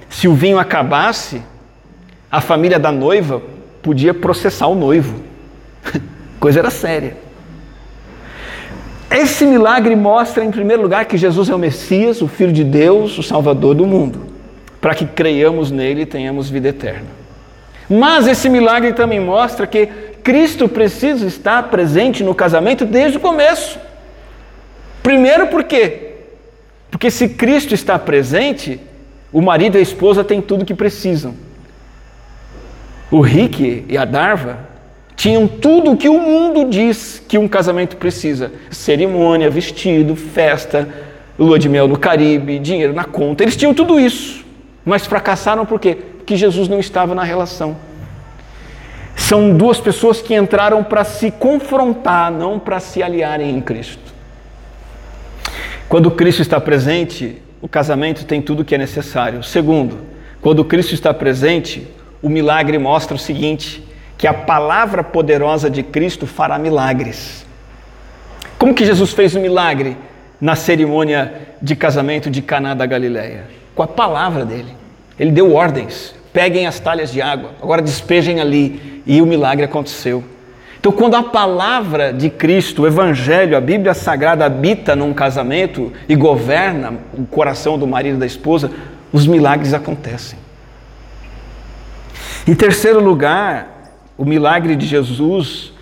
se 0.09 0.27
o 0.27 0.33
vinho 0.33 0.57
acabasse, 0.57 1.41
a 2.31 2.39
família 2.39 2.79
da 2.79 2.91
noiva 2.91 3.41
podia 3.83 4.13
processar 4.13 4.67
o 4.67 4.75
noivo. 4.75 5.21
Coisa 6.39 6.59
era 6.59 6.69
séria. 6.69 7.24
Esse 9.15 9.45
milagre 9.45 9.95
mostra, 9.95 10.43
em 10.43 10.51
primeiro 10.51 10.81
lugar, 10.81 11.05
que 11.05 11.17
Jesus 11.17 11.47
é 11.47 11.55
o 11.55 11.57
Messias, 11.57 12.21
o 12.21 12.27
Filho 12.27 12.51
de 12.51 12.65
Deus, 12.65 13.17
o 13.17 13.23
Salvador 13.23 13.73
do 13.73 13.87
mundo, 13.87 14.25
para 14.81 14.93
que 14.93 15.05
creiamos 15.05 15.71
nele 15.71 16.01
e 16.01 16.05
tenhamos 16.05 16.49
vida 16.49 16.67
eterna. 16.67 17.07
Mas 17.89 18.27
esse 18.27 18.49
milagre 18.49 18.91
também 18.91 19.21
mostra 19.21 19.65
que 19.65 19.85
Cristo 20.21 20.67
precisa 20.67 21.25
estar 21.25 21.63
presente 21.69 22.25
no 22.25 22.35
casamento 22.35 22.85
desde 22.85 23.17
o 23.17 23.21
começo. 23.21 23.79
Primeiro, 25.01 25.47
por 25.47 25.63
quê? 25.63 26.15
Porque 26.91 27.09
se 27.09 27.29
Cristo 27.29 27.73
está 27.73 27.97
presente, 27.97 28.81
o 29.31 29.41
marido 29.41 29.77
e 29.77 29.79
a 29.79 29.81
esposa 29.81 30.25
têm 30.25 30.41
tudo 30.41 30.63
o 30.63 30.65
que 30.65 30.73
precisam. 30.73 31.33
O 33.09 33.21
Rick 33.21 33.85
e 33.87 33.97
a 33.97 34.03
Darva 34.03 34.64
tinham 35.15 35.47
tudo 35.47 35.91
o 35.91 35.97
que 35.97 36.09
o 36.09 36.19
mundo 36.19 36.69
diz 36.69 37.23
que 37.27 37.37
um 37.37 37.47
casamento 37.47 37.97
precisa: 37.97 38.51
cerimônia, 38.69 39.49
vestido, 39.49 40.15
festa, 40.15 40.87
lua 41.39 41.57
de 41.57 41.69
mel 41.69 41.87
no 41.87 41.97
Caribe, 41.97 42.59
dinheiro 42.59 42.93
na 42.93 43.05
conta. 43.05 43.43
Eles 43.43 43.55
tinham 43.55 43.73
tudo 43.73 43.99
isso, 43.99 44.45
mas 44.83 45.05
fracassaram 45.05 45.65
por 45.65 45.79
quê? 45.79 45.95
Porque 46.17 46.35
Jesus 46.35 46.67
não 46.67 46.79
estava 46.79 47.15
na 47.15 47.23
relação. 47.23 47.77
São 49.15 49.55
duas 49.55 49.79
pessoas 49.79 50.21
que 50.21 50.35
entraram 50.35 50.83
para 50.83 51.03
se 51.03 51.31
confrontar, 51.31 52.31
não 52.31 52.59
para 52.59 52.79
se 52.79 53.01
aliarem 53.01 53.49
em 53.49 53.61
Cristo. 53.61 54.13
Quando 55.87 56.11
Cristo 56.11 56.41
está 56.41 56.59
presente, 56.59 57.41
o 57.61 57.67
casamento 57.67 58.25
tem 58.25 58.41
tudo 58.41 58.61
o 58.61 58.65
que 58.65 58.75
é 58.75 58.77
necessário. 58.77 59.41
Segundo, 59.41 59.99
quando 60.41 60.65
Cristo 60.65 60.93
está 60.93 61.13
presente, 61.13 61.87
o 62.21 62.29
milagre 62.29 62.77
mostra 62.77 63.15
o 63.15 63.19
seguinte: 63.19 63.83
que 64.17 64.27
a 64.27 64.33
palavra 64.33 65.03
poderosa 65.03 65.69
de 65.69 65.83
Cristo 65.83 66.25
fará 66.25 66.57
milagres. 66.57 67.45
Como 68.57 68.73
que 68.73 68.85
Jesus 68.85 69.11
fez 69.11 69.35
o 69.35 69.39
um 69.39 69.41
milagre 69.41 69.97
na 70.39 70.55
cerimônia 70.55 71.33
de 71.61 71.75
casamento 71.75 72.29
de 72.29 72.41
Caná 72.41 72.73
da 72.73 72.85
Galileia? 72.85 73.45
Com 73.73 73.83
a 73.83 73.87
palavra 73.87 74.45
dele. 74.45 74.73
Ele 75.19 75.31
deu 75.31 75.53
ordens: 75.53 76.15
peguem 76.31 76.67
as 76.67 76.79
talhas 76.79 77.11
de 77.11 77.21
água, 77.21 77.51
agora 77.61 77.81
despejem 77.81 78.39
ali, 78.39 79.03
e 79.05 79.21
o 79.21 79.25
milagre 79.25 79.65
aconteceu. 79.65 80.23
Então, 80.79 80.91
quando 80.91 81.15
a 81.15 81.23
palavra 81.23 82.13
de 82.13 82.29
Cristo, 82.29 82.83
o 82.83 82.87
Evangelho, 82.87 83.57
a 83.57 83.61
Bíblia 83.61 83.95
Sagrada 83.95 84.45
habita 84.45 84.95
num 84.95 85.13
casamento 85.13 85.91
e 86.07 86.15
governa 86.15 86.93
o 87.13 87.25
coração 87.25 87.77
do 87.77 87.87
marido 87.87 88.17
e 88.17 88.19
da 88.19 88.25
esposa, 88.25 88.69
os 89.11 89.25
milagres 89.25 89.73
acontecem. 89.73 90.37
Em 92.47 92.53
terceiro 92.53 93.03
lugar, 93.03 93.74
o 94.17 94.25
milagre 94.25 94.75
de 94.75 94.85
Jesus 94.85 95.73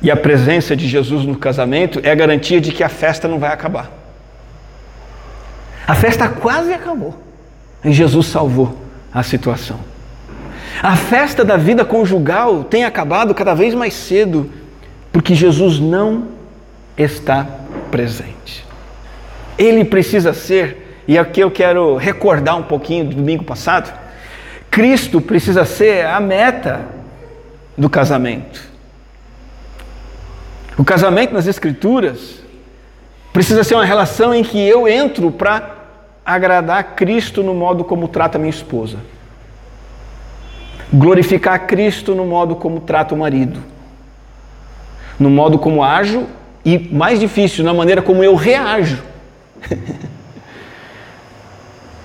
e 0.00 0.10
a 0.10 0.16
presença 0.16 0.76
de 0.76 0.86
Jesus 0.86 1.24
no 1.24 1.36
casamento 1.36 2.00
é 2.02 2.10
a 2.10 2.14
garantia 2.14 2.60
de 2.60 2.72
que 2.72 2.82
a 2.82 2.88
festa 2.88 3.26
não 3.26 3.38
vai 3.38 3.52
acabar. 3.52 3.90
A 5.86 5.94
festa 5.94 6.28
quase 6.28 6.72
acabou 6.72 7.14
e 7.84 7.92
Jesus 7.92 8.26
salvou 8.26 8.76
a 9.12 9.22
situação. 9.22 9.80
A 10.82 10.94
festa 10.94 11.44
da 11.44 11.56
vida 11.56 11.84
conjugal 11.84 12.62
tem 12.62 12.84
acabado 12.84 13.34
cada 13.34 13.54
vez 13.54 13.74
mais 13.74 13.94
cedo 13.94 14.50
porque 15.12 15.34
Jesus 15.34 15.80
não 15.80 16.28
está 16.96 17.46
presente. 17.90 18.64
Ele 19.58 19.84
precisa 19.84 20.32
ser, 20.32 21.02
e 21.08 21.18
aqui 21.18 21.40
eu 21.40 21.50
quero 21.50 21.96
recordar 21.96 22.56
um 22.56 22.62
pouquinho 22.62 23.06
do 23.06 23.16
domingo 23.16 23.42
passado. 23.42 23.92
Cristo 24.70 25.20
precisa 25.20 25.64
ser 25.64 26.06
a 26.06 26.20
meta 26.20 26.97
do 27.78 27.88
casamento. 27.88 28.60
O 30.76 30.84
casamento 30.84 31.32
nas 31.32 31.46
Escrituras 31.46 32.42
precisa 33.32 33.62
ser 33.62 33.74
uma 33.74 33.84
relação 33.84 34.34
em 34.34 34.42
que 34.42 34.58
eu 34.58 34.88
entro 34.88 35.30
para 35.30 35.76
agradar 36.24 36.96
Cristo 36.96 37.42
no 37.42 37.54
modo 37.54 37.84
como 37.84 38.08
trata 38.08 38.38
minha 38.38 38.50
esposa, 38.50 38.98
glorificar 40.92 41.66
Cristo 41.66 42.14
no 42.14 42.26
modo 42.26 42.56
como 42.56 42.80
trata 42.80 43.14
o 43.14 43.18
marido, 43.18 43.62
no 45.18 45.30
modo 45.30 45.58
como 45.58 45.82
ajo 45.82 46.26
e, 46.64 46.78
mais 46.78 47.20
difícil, 47.20 47.64
na 47.64 47.72
maneira 47.72 48.02
como 48.02 48.24
eu 48.24 48.34
reajo. 48.34 49.02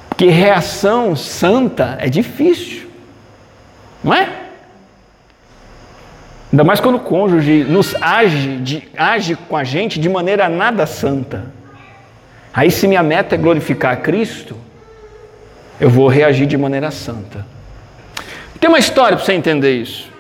Porque 0.10 0.28
reação 0.28 1.16
santa 1.16 1.98
é 2.00 2.08
difícil, 2.08 2.88
não 4.04 4.14
é? 4.14 4.43
Ainda 6.54 6.64
mais 6.64 6.80
quando 6.80 6.98
o 6.98 7.00
cônjuge 7.00 7.64
nos 7.64 7.96
age, 8.00 8.58
de, 8.58 8.88
age 8.96 9.36
com 9.36 9.58
a 9.58 9.64
gente 9.64 10.00
de 10.00 10.08
maneira 10.08 10.48
nada 10.48 10.86
santa. 10.86 11.48
Aí, 12.54 12.70
se 12.70 12.88
minha 12.88 13.02
meta 13.02 13.34
é 13.34 13.38
glorificar 13.40 14.04
Cristo, 14.04 14.56
eu 15.82 15.90
vou 15.90 16.08
reagir 16.08 16.46
de 16.46 16.56
maneira 16.56 16.92
santa. 16.92 17.44
Tem 18.60 18.70
uma 18.70 18.78
história 18.78 19.18
para 19.18 19.26
você 19.26 19.34
entender 19.34 19.82
isso. 19.82 20.12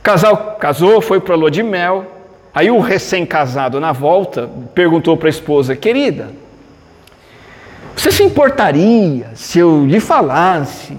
O 0.00 0.02
casal 0.02 0.58
casou, 0.60 1.00
foi 1.00 1.18
para 1.18 1.34
a 1.34 1.38
lua 1.38 1.50
de 1.50 1.62
mel. 1.62 2.04
Aí 2.54 2.70
o 2.70 2.80
recém-casado, 2.80 3.80
na 3.80 3.90
volta, 3.92 4.50
perguntou 4.74 5.16
para 5.16 5.28
a 5.28 5.30
esposa: 5.30 5.74
Querida, 5.74 6.28
você 7.96 8.12
se 8.12 8.22
importaria 8.22 9.30
se 9.34 9.58
eu 9.58 9.86
lhe 9.86 9.98
falasse 9.98 10.94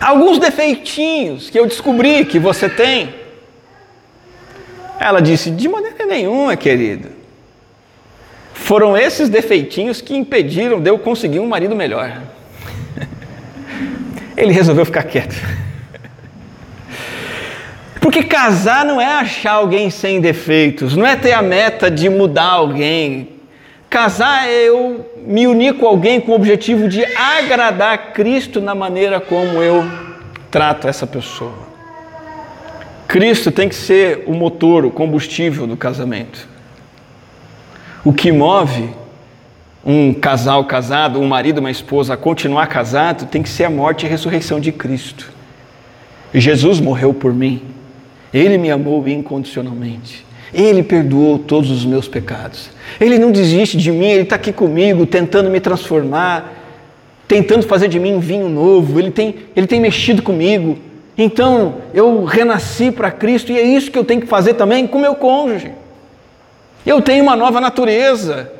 alguns 0.00 0.38
defeitinhos 0.38 1.50
que 1.50 1.58
eu 1.58 1.66
descobri 1.66 2.24
que 2.24 2.38
você 2.38 2.68
tem. 2.68 3.14
Ela 4.98 5.20
disse: 5.20 5.50
De 5.50 5.68
maneira 5.68 6.06
nenhuma, 6.06 6.56
querido. 6.56 7.10
Foram 8.52 8.96
esses 8.96 9.28
defeitinhos 9.28 10.00
que 10.00 10.14
impediram 10.14 10.80
de 10.80 10.90
eu 10.90 10.98
conseguir 10.98 11.40
um 11.40 11.46
marido 11.46 11.74
melhor. 11.74 12.20
Ele 14.36 14.52
resolveu 14.52 14.84
ficar 14.84 15.04
quieto. 15.04 15.36
Porque 18.00 18.22
casar 18.24 18.84
não 18.84 19.00
é 19.00 19.06
achar 19.06 19.52
alguém 19.52 19.90
sem 19.90 20.20
defeitos, 20.20 20.96
não 20.96 21.06
é 21.06 21.16
ter 21.16 21.32
a 21.32 21.40
meta 21.40 21.90
de 21.90 22.08
mudar 22.08 22.44
alguém, 22.44 23.37
Casar 23.90 24.46
é 24.46 24.68
eu 24.68 25.10
me 25.16 25.46
unir 25.46 25.74
com 25.74 25.86
alguém 25.86 26.20
com 26.20 26.32
o 26.32 26.34
objetivo 26.34 26.88
de 26.88 27.04
agradar 27.16 28.12
Cristo 28.12 28.60
na 28.60 28.74
maneira 28.74 29.18
como 29.18 29.62
eu 29.62 29.82
trato 30.50 30.86
essa 30.86 31.06
pessoa. 31.06 31.66
Cristo 33.06 33.50
tem 33.50 33.68
que 33.68 33.74
ser 33.74 34.24
o 34.26 34.34
motor, 34.34 34.84
o 34.84 34.90
combustível 34.90 35.66
do 35.66 35.76
casamento. 35.76 36.46
O 38.04 38.12
que 38.12 38.30
move 38.30 38.90
um 39.84 40.12
casal 40.12 40.66
casado, 40.66 41.18
um 41.18 41.26
marido 41.26 41.58
uma 41.58 41.70
esposa 41.70 42.12
a 42.12 42.16
continuar 42.16 42.66
casado 42.66 43.24
tem 43.26 43.42
que 43.42 43.48
ser 43.48 43.64
a 43.64 43.70
morte 43.70 44.02
e 44.02 44.06
a 44.06 44.10
ressurreição 44.10 44.60
de 44.60 44.70
Cristo. 44.70 45.32
Jesus 46.34 46.78
morreu 46.78 47.14
por 47.14 47.32
mim. 47.32 47.62
Ele 48.34 48.58
me 48.58 48.70
amou 48.70 49.08
incondicionalmente. 49.08 50.27
Ele 50.52 50.82
perdoou 50.82 51.38
todos 51.38 51.70
os 51.70 51.84
meus 51.84 52.08
pecados. 52.08 52.70
Ele 53.00 53.18
não 53.18 53.30
desiste 53.30 53.76
de 53.76 53.90
mim, 53.90 54.06
Ele 54.06 54.22
está 54.22 54.36
aqui 54.36 54.52
comigo, 54.52 55.04
tentando 55.06 55.50
me 55.50 55.60
transformar, 55.60 56.54
tentando 57.26 57.66
fazer 57.66 57.88
de 57.88 58.00
mim 58.00 58.14
um 58.14 58.20
vinho 58.20 58.48
novo. 58.48 58.98
Ele 58.98 59.10
tem, 59.10 59.34
ele 59.54 59.66
tem 59.66 59.80
mexido 59.80 60.22
comigo. 60.22 60.78
Então 61.16 61.76
eu 61.92 62.24
renasci 62.24 62.90
para 62.90 63.10
Cristo 63.10 63.52
e 63.52 63.58
é 63.58 63.62
isso 63.62 63.90
que 63.90 63.98
eu 63.98 64.04
tenho 64.04 64.20
que 64.20 64.26
fazer 64.26 64.54
também 64.54 64.86
com 64.86 64.98
meu 64.98 65.14
cônjuge. 65.14 65.72
Eu 66.86 67.02
tenho 67.02 67.22
uma 67.22 67.36
nova 67.36 67.60
natureza. 67.60 68.52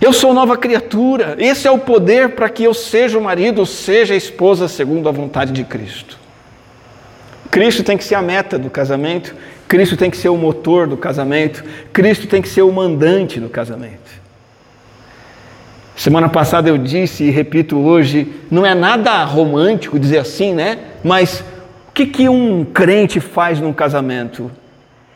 Eu 0.00 0.12
sou 0.12 0.34
nova 0.34 0.56
criatura. 0.56 1.36
Esse 1.38 1.68
é 1.68 1.70
o 1.70 1.78
poder 1.78 2.30
para 2.30 2.48
que 2.48 2.64
eu 2.64 2.74
seja 2.74 3.18
o 3.18 3.22
marido, 3.22 3.64
seja 3.64 4.14
a 4.14 4.16
esposa 4.16 4.66
segundo 4.66 5.08
a 5.08 5.12
vontade 5.12 5.52
de 5.52 5.62
Cristo. 5.62 6.18
Cristo 7.50 7.82
tem 7.82 7.96
que 7.96 8.04
ser 8.04 8.14
a 8.14 8.22
meta 8.22 8.58
do 8.58 8.70
casamento 8.70 9.34
Cristo 9.70 9.96
tem 9.96 10.10
que 10.10 10.16
ser 10.16 10.28
o 10.30 10.36
motor 10.36 10.88
do 10.88 10.96
casamento, 10.96 11.62
Cristo 11.92 12.26
tem 12.26 12.42
que 12.42 12.48
ser 12.48 12.62
o 12.62 12.72
mandante 12.72 13.38
do 13.38 13.48
casamento. 13.48 14.10
Semana 15.94 16.28
passada 16.28 16.68
eu 16.68 16.76
disse 16.76 17.22
e 17.22 17.30
repito 17.30 17.78
hoje, 17.78 18.34
não 18.50 18.66
é 18.66 18.74
nada 18.74 19.22
romântico 19.22 19.96
dizer 19.96 20.18
assim, 20.18 20.52
né? 20.52 20.76
Mas 21.04 21.44
o 21.88 21.92
que, 21.94 22.04
que 22.04 22.28
um 22.28 22.64
crente 22.64 23.20
faz 23.20 23.60
num 23.60 23.72
casamento? 23.72 24.50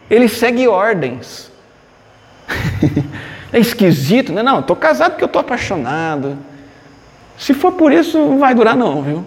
Ele 0.09 0.29
segue 0.29 0.69
ordens. 0.69 1.51
é 3.53 3.59
esquisito, 3.59 4.33
né? 4.33 4.41
Não, 4.41 4.61
estou 4.61 4.77
casado 4.77 5.13
porque 5.13 5.25
eu 5.25 5.27
estou 5.27 5.41
apaixonado. 5.41 6.39
Se 7.37 7.55
for 7.55 7.73
por 7.73 7.93
isso, 7.93 8.17
não 8.19 8.39
vai 8.39 8.55
durar 8.55 8.77
não, 8.77 9.03
viu? 9.03 9.25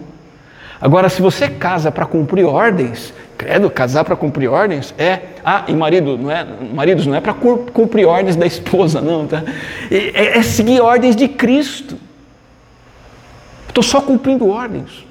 Agora, 0.79 1.09
se 1.09 1.21
você 1.21 1.49
casa 1.49 1.91
para 1.91 2.05
cumprir 2.05 2.45
ordens, 2.45 3.13
credo, 3.37 3.69
casar 3.69 4.03
para 4.03 4.15
cumprir 4.15 4.47
ordens 4.47 4.93
é. 4.97 5.19
Ah, 5.43 5.63
e 5.67 5.73
marido, 5.73 6.17
não 6.17 6.29
é, 6.29 6.45
maridos 6.73 7.05
não 7.07 7.15
é 7.15 7.21
para 7.21 7.33
cumprir 7.33 8.05
ordens 8.05 8.35
da 8.35 8.45
esposa, 8.45 9.01
não, 9.01 9.25
tá? 9.25 9.43
É, 9.89 10.37
é 10.37 10.41
seguir 10.43 10.81
ordens 10.81 11.15
de 11.15 11.27
Cristo. 11.27 11.97
Estou 13.67 13.83
só 13.83 14.01
cumprindo 14.01 14.47
ordens. 14.49 15.05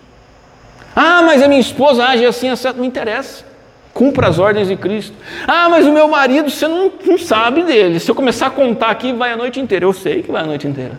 Ah, 0.94 1.22
mas 1.22 1.42
a 1.42 1.48
minha 1.48 1.60
esposa 1.60 2.04
age 2.04 2.24
assim, 2.24 2.48
assim, 2.48 2.68
não 2.76 2.84
interessa. 2.84 3.44
Cumpra 3.92 4.28
as 4.28 4.38
ordens 4.38 4.68
de 4.68 4.76
Cristo. 4.76 5.14
Ah, 5.46 5.68
mas 5.68 5.86
o 5.86 5.92
meu 5.92 6.08
marido, 6.08 6.50
você 6.50 6.68
não, 6.68 6.92
não 7.04 7.18
sabe 7.18 7.62
dele. 7.62 7.98
Se 7.98 8.10
eu 8.10 8.14
começar 8.14 8.48
a 8.48 8.50
contar 8.50 8.90
aqui, 8.90 9.12
vai 9.12 9.32
a 9.32 9.36
noite 9.36 9.58
inteira. 9.60 9.84
Eu 9.84 9.92
sei 9.92 10.22
que 10.22 10.30
vai 10.30 10.42
a 10.42 10.46
noite 10.46 10.66
inteira. 10.66 10.98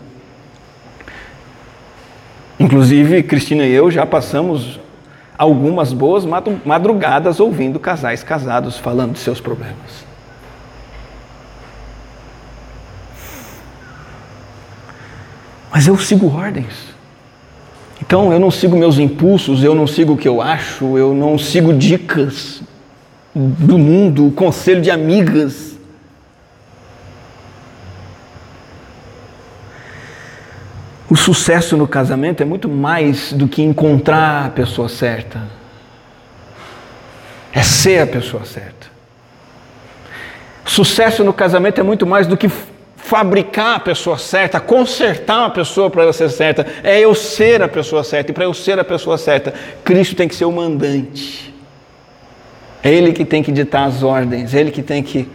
Inclusive, 2.58 3.22
Cristina 3.22 3.64
e 3.64 3.72
eu 3.72 3.90
já 3.90 4.04
passamos 4.04 4.80
algumas 5.36 5.92
boas 5.92 6.24
madrugadas 6.64 7.38
ouvindo 7.38 7.78
casais 7.78 8.24
casados 8.24 8.76
falando 8.76 9.12
de 9.12 9.20
seus 9.20 9.40
problemas. 9.40 10.08
Mas 15.70 15.86
eu 15.86 15.96
sigo 15.96 16.34
ordens. 16.34 16.88
Então 18.00 18.32
eu 18.32 18.40
não 18.40 18.50
sigo 18.50 18.76
meus 18.76 18.98
impulsos, 18.98 19.62
eu 19.62 19.74
não 19.74 19.86
sigo 19.86 20.14
o 20.14 20.16
que 20.16 20.26
eu 20.26 20.42
acho, 20.42 20.98
eu 20.98 21.14
não 21.14 21.38
sigo 21.38 21.72
dicas 21.72 22.62
do 23.32 23.78
mundo, 23.78 24.32
conselho 24.34 24.80
de 24.80 24.90
amigas. 24.90 25.77
O 31.10 31.16
sucesso 31.16 31.76
no 31.76 31.88
casamento 31.88 32.42
é 32.42 32.46
muito 32.46 32.68
mais 32.68 33.32
do 33.32 33.48
que 33.48 33.62
encontrar 33.62 34.46
a 34.46 34.50
pessoa 34.50 34.88
certa. 34.88 35.40
É 37.52 37.62
ser 37.62 38.00
a 38.02 38.06
pessoa 38.06 38.44
certa. 38.44 38.88
Sucesso 40.66 41.24
no 41.24 41.32
casamento 41.32 41.80
é 41.80 41.82
muito 41.82 42.06
mais 42.06 42.26
do 42.26 42.36
que 42.36 42.50
fabricar 42.94 43.76
a 43.76 43.80
pessoa 43.80 44.18
certa, 44.18 44.60
consertar 44.60 45.38
uma 45.38 45.50
pessoa 45.50 45.88
para 45.88 46.02
ela 46.02 46.12
ser 46.12 46.28
certa. 46.28 46.66
É 46.84 47.00
eu 47.00 47.14
ser 47.14 47.62
a 47.62 47.68
pessoa 47.68 48.04
certa. 48.04 48.30
E 48.30 48.34
para 48.34 48.44
eu 48.44 48.52
ser 48.52 48.78
a 48.78 48.84
pessoa 48.84 49.16
certa, 49.16 49.54
Cristo 49.82 50.14
tem 50.14 50.28
que 50.28 50.34
ser 50.34 50.44
o 50.44 50.52
mandante. 50.52 51.54
É 52.82 52.92
Ele 52.92 53.12
que 53.12 53.24
tem 53.24 53.42
que 53.42 53.50
ditar 53.50 53.86
as 53.86 54.02
ordens, 54.02 54.54
é 54.54 54.60
Ele 54.60 54.70
que 54.70 54.82
tem 54.82 55.02
que 55.02 55.26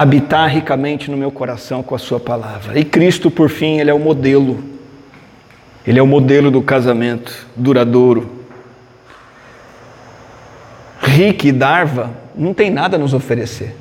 habitar 0.00 0.48
ricamente 0.48 1.10
no 1.10 1.16
meu 1.18 1.30
coração 1.30 1.82
com 1.82 1.94
a 1.94 1.98
Sua 1.98 2.18
palavra. 2.18 2.78
E 2.78 2.82
Cristo, 2.82 3.30
por 3.30 3.50
fim, 3.50 3.78
Ele 3.80 3.90
é 3.90 3.92
o 3.92 3.98
modelo. 3.98 4.64
Ele 5.86 5.98
é 5.98 6.02
o 6.02 6.06
modelo 6.06 6.50
do 6.50 6.62
casamento 6.62 7.46
duradouro. 7.54 8.30
Rick 11.02 11.48
e 11.48 11.52
Darva 11.52 12.12
não 12.34 12.54
tem 12.54 12.70
nada 12.70 12.96
a 12.96 12.98
nos 12.98 13.12
oferecer. 13.12 13.76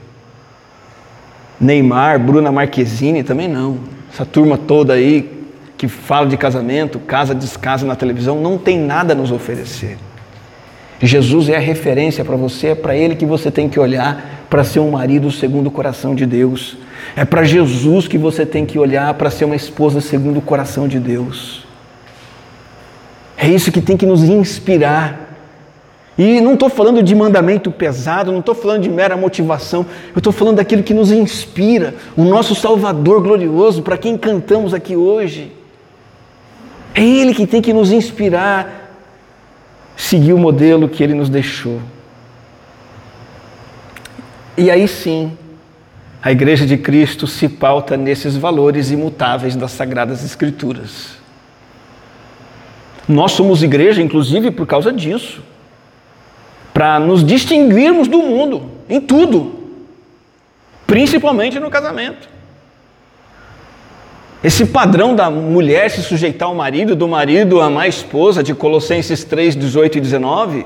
Neymar, 1.57 2.19
Bruna 2.19 2.51
Marquezine 2.51 3.23
também 3.23 3.47
não. 3.47 3.79
Essa 4.11 4.25
turma 4.25 4.57
toda 4.57 4.95
aí 4.95 5.45
que 5.77 5.87
fala 5.87 6.27
de 6.27 6.35
casamento, 6.35 6.99
casa, 6.99 7.33
descasa 7.33 7.87
na 7.87 7.95
televisão, 7.95 8.41
não 8.41 8.57
tem 8.57 8.77
nada 8.77 9.13
a 9.13 9.15
nos 9.15 9.31
oferecer. 9.31 9.97
Jesus 11.01 11.47
é 11.47 11.55
a 11.55 11.59
referência 11.59 12.25
para 12.25 12.35
você, 12.35 12.67
é 12.67 12.75
para 12.75 12.95
Ele 12.95 13.15
que 13.15 13.25
você 13.25 13.49
tem 13.49 13.69
que 13.69 13.79
olhar 13.79 14.45
para 14.49 14.63
ser 14.63 14.79
um 14.79 14.91
marido 14.91 15.31
segundo 15.31 15.67
o 15.67 15.71
coração 15.71 16.13
de 16.13 16.25
Deus. 16.25 16.75
É 17.15 17.23
para 17.23 17.43
Jesus 17.43 18.07
que 18.07 18.17
você 18.17 18.45
tem 18.45 18.65
que 18.65 18.77
olhar 18.77 19.13
para 19.13 19.29
ser 19.29 19.45
uma 19.45 19.55
esposa 19.55 20.01
segundo 20.01 20.37
o 20.37 20.41
coração 20.41 20.87
de 20.87 20.99
Deus. 20.99 21.65
É 23.37 23.47
isso 23.47 23.71
que 23.71 23.79
tem 23.79 23.95
que 23.95 24.05
nos 24.05 24.23
inspirar. 24.23 25.27
E 26.17 26.41
não 26.41 26.55
estou 26.55 26.69
falando 26.69 27.01
de 27.01 27.15
mandamento 27.15 27.71
pesado, 27.71 28.29
não 28.33 28.41
estou 28.41 28.53
falando 28.53 28.81
de 28.81 28.89
mera 28.89 29.15
motivação, 29.15 29.85
eu 30.13 30.19
estou 30.19 30.33
falando 30.33 30.57
daquilo 30.57 30.83
que 30.83 30.93
nos 30.93 31.13
inspira, 31.13 31.95
o 32.17 32.25
nosso 32.25 32.53
Salvador 32.53 33.21
glorioso, 33.21 33.81
para 33.81 33.97
quem 33.97 34.17
cantamos 34.17 34.73
aqui 34.73 34.97
hoje. 34.97 35.53
É 36.93 37.01
Ele 37.01 37.33
que 37.33 37.47
tem 37.47 37.61
que 37.61 37.71
nos 37.71 37.89
inspirar 37.89 38.78
seguir 39.99 40.31
o 40.31 40.37
modelo 40.37 40.87
que 40.87 41.03
ele 41.03 41.13
nos 41.13 41.29
deixou. 41.29 41.81
E 44.57 44.71
aí 44.71 44.87
sim, 44.87 45.37
a 46.23 46.31
Igreja 46.31 46.65
de 46.65 46.77
Cristo 46.77 47.27
se 47.27 47.49
pauta 47.49 47.97
nesses 47.97 48.37
valores 48.37 48.91
imutáveis 48.91 49.57
das 49.57 49.71
Sagradas 49.71 50.23
Escrituras. 50.23 51.17
Nós 53.07 53.33
somos 53.33 53.61
igreja, 53.61 54.01
inclusive, 54.01 54.51
por 54.51 54.65
causa 54.65 54.93
disso 54.93 55.43
para 56.73 56.97
nos 56.97 57.25
distinguirmos 57.25 58.07
do 58.07 58.19
mundo 58.19 58.71
em 58.87 59.01
tudo, 59.01 59.59
principalmente 60.87 61.59
no 61.59 61.69
casamento. 61.69 62.29
Esse 64.41 64.65
padrão 64.65 65.15
da 65.15 65.29
mulher 65.29 65.91
se 65.91 66.01
sujeitar 66.01 66.47
ao 66.47 66.55
marido, 66.55 66.95
do 66.95 67.07
marido 67.07 67.59
amar 67.59 67.83
a 67.83 67.87
esposa, 67.87 68.41
de 68.41 68.53
Colossenses 68.53 69.23
3, 69.25 69.55
18 69.55 69.97
e 69.97 70.01
19, 70.01 70.65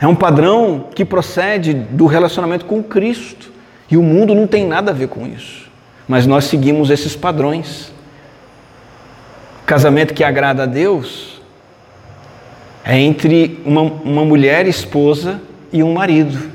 é 0.00 0.06
um 0.06 0.14
padrão 0.14 0.86
que 0.94 1.04
procede 1.04 1.74
do 1.74 2.06
relacionamento 2.06 2.64
com 2.64 2.82
Cristo. 2.82 3.50
E 3.90 3.96
o 3.96 4.02
mundo 4.02 4.34
não 4.34 4.46
tem 4.46 4.64
nada 4.66 4.92
a 4.92 4.94
ver 4.94 5.08
com 5.08 5.26
isso. 5.26 5.68
Mas 6.06 6.26
nós 6.26 6.44
seguimos 6.44 6.90
esses 6.90 7.16
padrões. 7.16 7.92
Casamento 9.64 10.14
que 10.14 10.22
agrada 10.22 10.62
a 10.62 10.66
Deus 10.66 11.40
é 12.84 12.96
entre 12.96 13.60
uma, 13.64 13.82
uma 13.82 14.24
mulher 14.24 14.68
esposa 14.68 15.40
e 15.72 15.82
um 15.82 15.94
marido, 15.94 16.52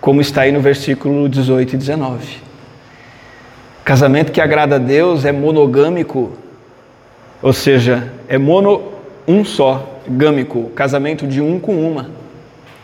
como 0.00 0.20
está 0.20 0.42
aí 0.42 0.50
no 0.50 0.60
versículo 0.60 1.28
18 1.28 1.74
e 1.74 1.78
19. 1.78 2.47
Casamento 3.88 4.32
que 4.32 4.38
agrada 4.38 4.74
a 4.74 4.78
Deus 4.78 5.24
é 5.24 5.32
monogâmico, 5.32 6.32
ou 7.40 7.54
seja, 7.54 8.12
é 8.28 8.36
mono 8.36 8.82
um 9.26 9.42
só, 9.46 10.00
gâmico, 10.06 10.64
casamento 10.74 11.26
de 11.26 11.40
um 11.40 11.58
com 11.58 11.74
uma. 11.74 12.10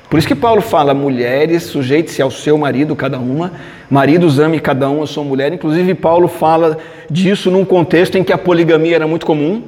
Por 0.09 0.19
isso 0.19 0.27
que 0.27 0.35
Paulo 0.35 0.63
fala: 0.63 0.95
mulheres, 0.95 1.65
sujeite-se 1.65 2.23
ao 2.23 2.31
seu 2.31 2.57
marido, 2.57 2.97
cada 2.97 3.19
uma, 3.19 3.53
maridos 3.91 4.41
ame 4.41 4.59
cada 4.59 4.89
um 4.89 5.03
a 5.03 5.07
sua 5.07 5.23
mulher. 5.23 5.53
Inclusive, 5.53 5.93
Paulo 5.93 6.27
fala 6.27 6.79
disso 7.11 7.51
num 7.51 7.67
contexto 7.67 8.17
em 8.17 8.25
que 8.25 8.33
a 8.33 8.39
poligamia 8.39 8.97
era 8.97 9.07
muito 9.07 9.27
comum. 9.27 9.63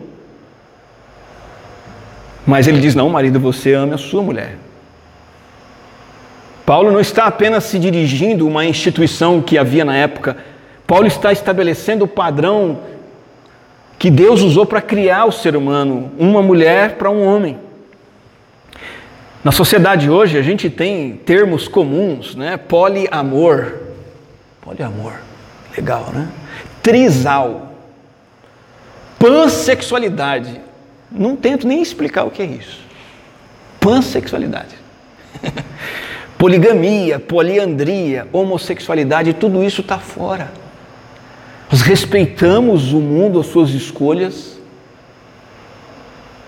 Mas 2.47 2.67
ele 2.67 2.81
diz: 2.81 2.95
não, 2.95 3.11
marido, 3.11 3.39
você 3.39 3.75
ame 3.75 3.93
a 3.93 3.99
sua 3.99 4.23
mulher. 4.23 4.57
Paulo 6.65 6.91
não 6.91 6.99
está 6.99 7.27
apenas 7.27 7.65
se 7.65 7.79
dirigindo 7.79 8.47
a 8.47 8.49
uma 8.49 8.65
instituição 8.65 9.43
que 9.43 9.59
havia 9.59 9.85
na 9.85 9.95
época 9.95 10.39
Paulo 10.87 11.07
está 11.07 11.33
estabelecendo 11.33 12.05
o 12.05 12.09
padrão 12.09 12.79
que 13.99 14.11
Deus 14.11 14.43
usou 14.43 14.65
para 14.65 14.81
criar 14.81 15.25
o 15.25 15.33
ser 15.33 15.57
humano, 15.57 16.13
uma 16.19 16.43
mulher 16.43 16.97
para 16.97 17.11
um 17.11 17.27
homem. 17.27 17.59
Na 19.43 19.51
sociedade 19.51 20.11
hoje 20.11 20.39
a 20.39 20.43
gente 20.43 20.69
tem 20.69 21.17
termos 21.17 21.67
comuns, 21.67 22.35
né? 22.35 22.57
Poliamor. 22.57 23.75
Poliamor. 24.61 25.15
Legal, 25.77 26.11
né? 26.13 26.29
Trisal. 26.83 27.73
Pansexualidade. 29.19 30.61
Não 31.11 31.37
tento 31.37 31.67
nem 31.67 31.81
explicar 31.81 32.25
o 32.25 32.31
que 32.31 32.43
é 32.43 32.47
isso. 32.47 32.81
Pansexualidade. 33.81 34.77
Poligamia, 36.39 37.19
poliandria, 37.19 38.29
homossexualidade, 38.31 39.33
tudo 39.33 39.65
isso 39.65 39.81
está 39.81 39.99
fora. 39.99 40.66
Nós 41.71 41.83
respeitamos 41.83 42.93
o 42.93 43.01
mundo, 43.01 43.41
as 43.41 43.47
suas 43.47 43.71
escolhas, 43.71 44.59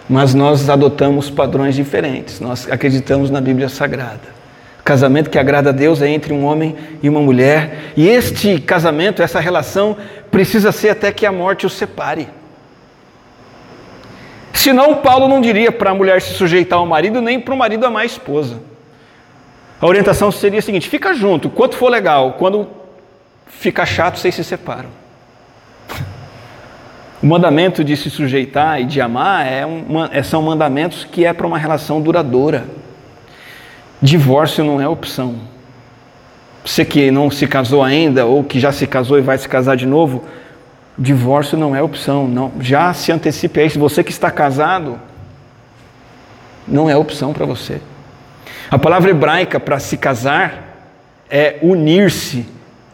mas 0.08 0.32
nós 0.32 0.68
adotamos 0.70 1.28
padrões 1.28 1.74
diferentes. 1.74 2.40
Nós 2.40 2.70
acreditamos 2.70 3.30
na 3.30 3.40
Bíblia 3.40 3.68
Sagrada. 3.68 4.38
O 4.80 4.82
casamento 4.82 5.28
que 5.28 5.38
agrada 5.38 5.68
a 5.68 5.72
Deus 5.72 6.00
é 6.00 6.08
entre 6.08 6.32
um 6.32 6.44
homem 6.44 6.74
e 7.02 7.08
uma 7.08 7.20
mulher, 7.20 7.92
e 7.96 8.08
este 8.08 8.58
casamento, 8.60 9.22
essa 9.22 9.38
relação, 9.38 9.96
precisa 10.30 10.72
ser 10.72 10.90
até 10.90 11.12
que 11.12 11.26
a 11.26 11.32
morte 11.32 11.66
os 11.66 11.74
separe. 11.74 12.28
Senão, 14.54 14.96
Paulo 14.96 15.28
não 15.28 15.40
diria 15.40 15.70
para 15.70 15.90
a 15.90 15.94
mulher 15.94 16.22
se 16.22 16.32
sujeitar 16.34 16.78
ao 16.78 16.86
marido, 16.86 17.20
nem 17.20 17.38
para 17.38 17.54
o 17.54 17.56
marido 17.56 17.84
amar 17.84 18.02
a 18.02 18.06
esposa. 18.06 18.60
A 19.80 19.86
orientação 19.86 20.32
seria 20.32 20.58
a 20.58 20.62
seguinte: 20.62 20.88
fica 20.88 21.12
junto, 21.12 21.50
quanto 21.50 21.76
for 21.76 21.90
legal, 21.90 22.34
quando 22.38 22.66
fica 23.46 23.84
chato, 23.84 24.18
vocês 24.18 24.34
se 24.34 24.42
separam. 24.42 24.88
O 27.20 27.26
mandamento 27.26 27.82
de 27.82 27.96
se 27.96 28.10
sujeitar 28.10 28.80
e 28.80 28.84
de 28.84 29.00
amar 29.00 29.44
é 29.44 29.66
uma, 29.66 30.08
é, 30.12 30.22
são 30.22 30.40
mandamentos 30.40 31.04
que 31.04 31.24
é 31.24 31.32
para 31.32 31.46
uma 31.46 31.58
relação 31.58 32.00
duradoura. 32.00 32.64
Divórcio 34.00 34.62
não 34.62 34.80
é 34.80 34.86
opção. 34.86 35.34
Você 36.64 36.84
que 36.84 37.10
não 37.10 37.28
se 37.28 37.46
casou 37.48 37.82
ainda 37.82 38.24
ou 38.24 38.44
que 38.44 38.60
já 38.60 38.70
se 38.70 38.86
casou 38.86 39.18
e 39.18 39.22
vai 39.22 39.36
se 39.36 39.48
casar 39.48 39.76
de 39.76 39.84
novo, 39.84 40.22
divórcio 40.96 41.58
não 41.58 41.74
é 41.74 41.82
opção. 41.82 42.28
Não, 42.28 42.52
já 42.60 42.94
se 42.94 43.10
antecipe 43.10 43.60
a 43.60 43.64
isso. 43.64 43.78
Você 43.80 44.04
que 44.04 44.12
está 44.12 44.30
casado, 44.30 44.98
Não 46.70 46.88
é 46.88 46.94
opção 46.94 47.32
para 47.32 47.46
você. 47.46 47.80
A 48.70 48.78
palavra 48.78 49.10
hebraica 49.10 49.58
para 49.58 49.78
se 49.78 49.96
casar 49.96 50.92
é 51.30 51.56
unir-se. 51.62 52.46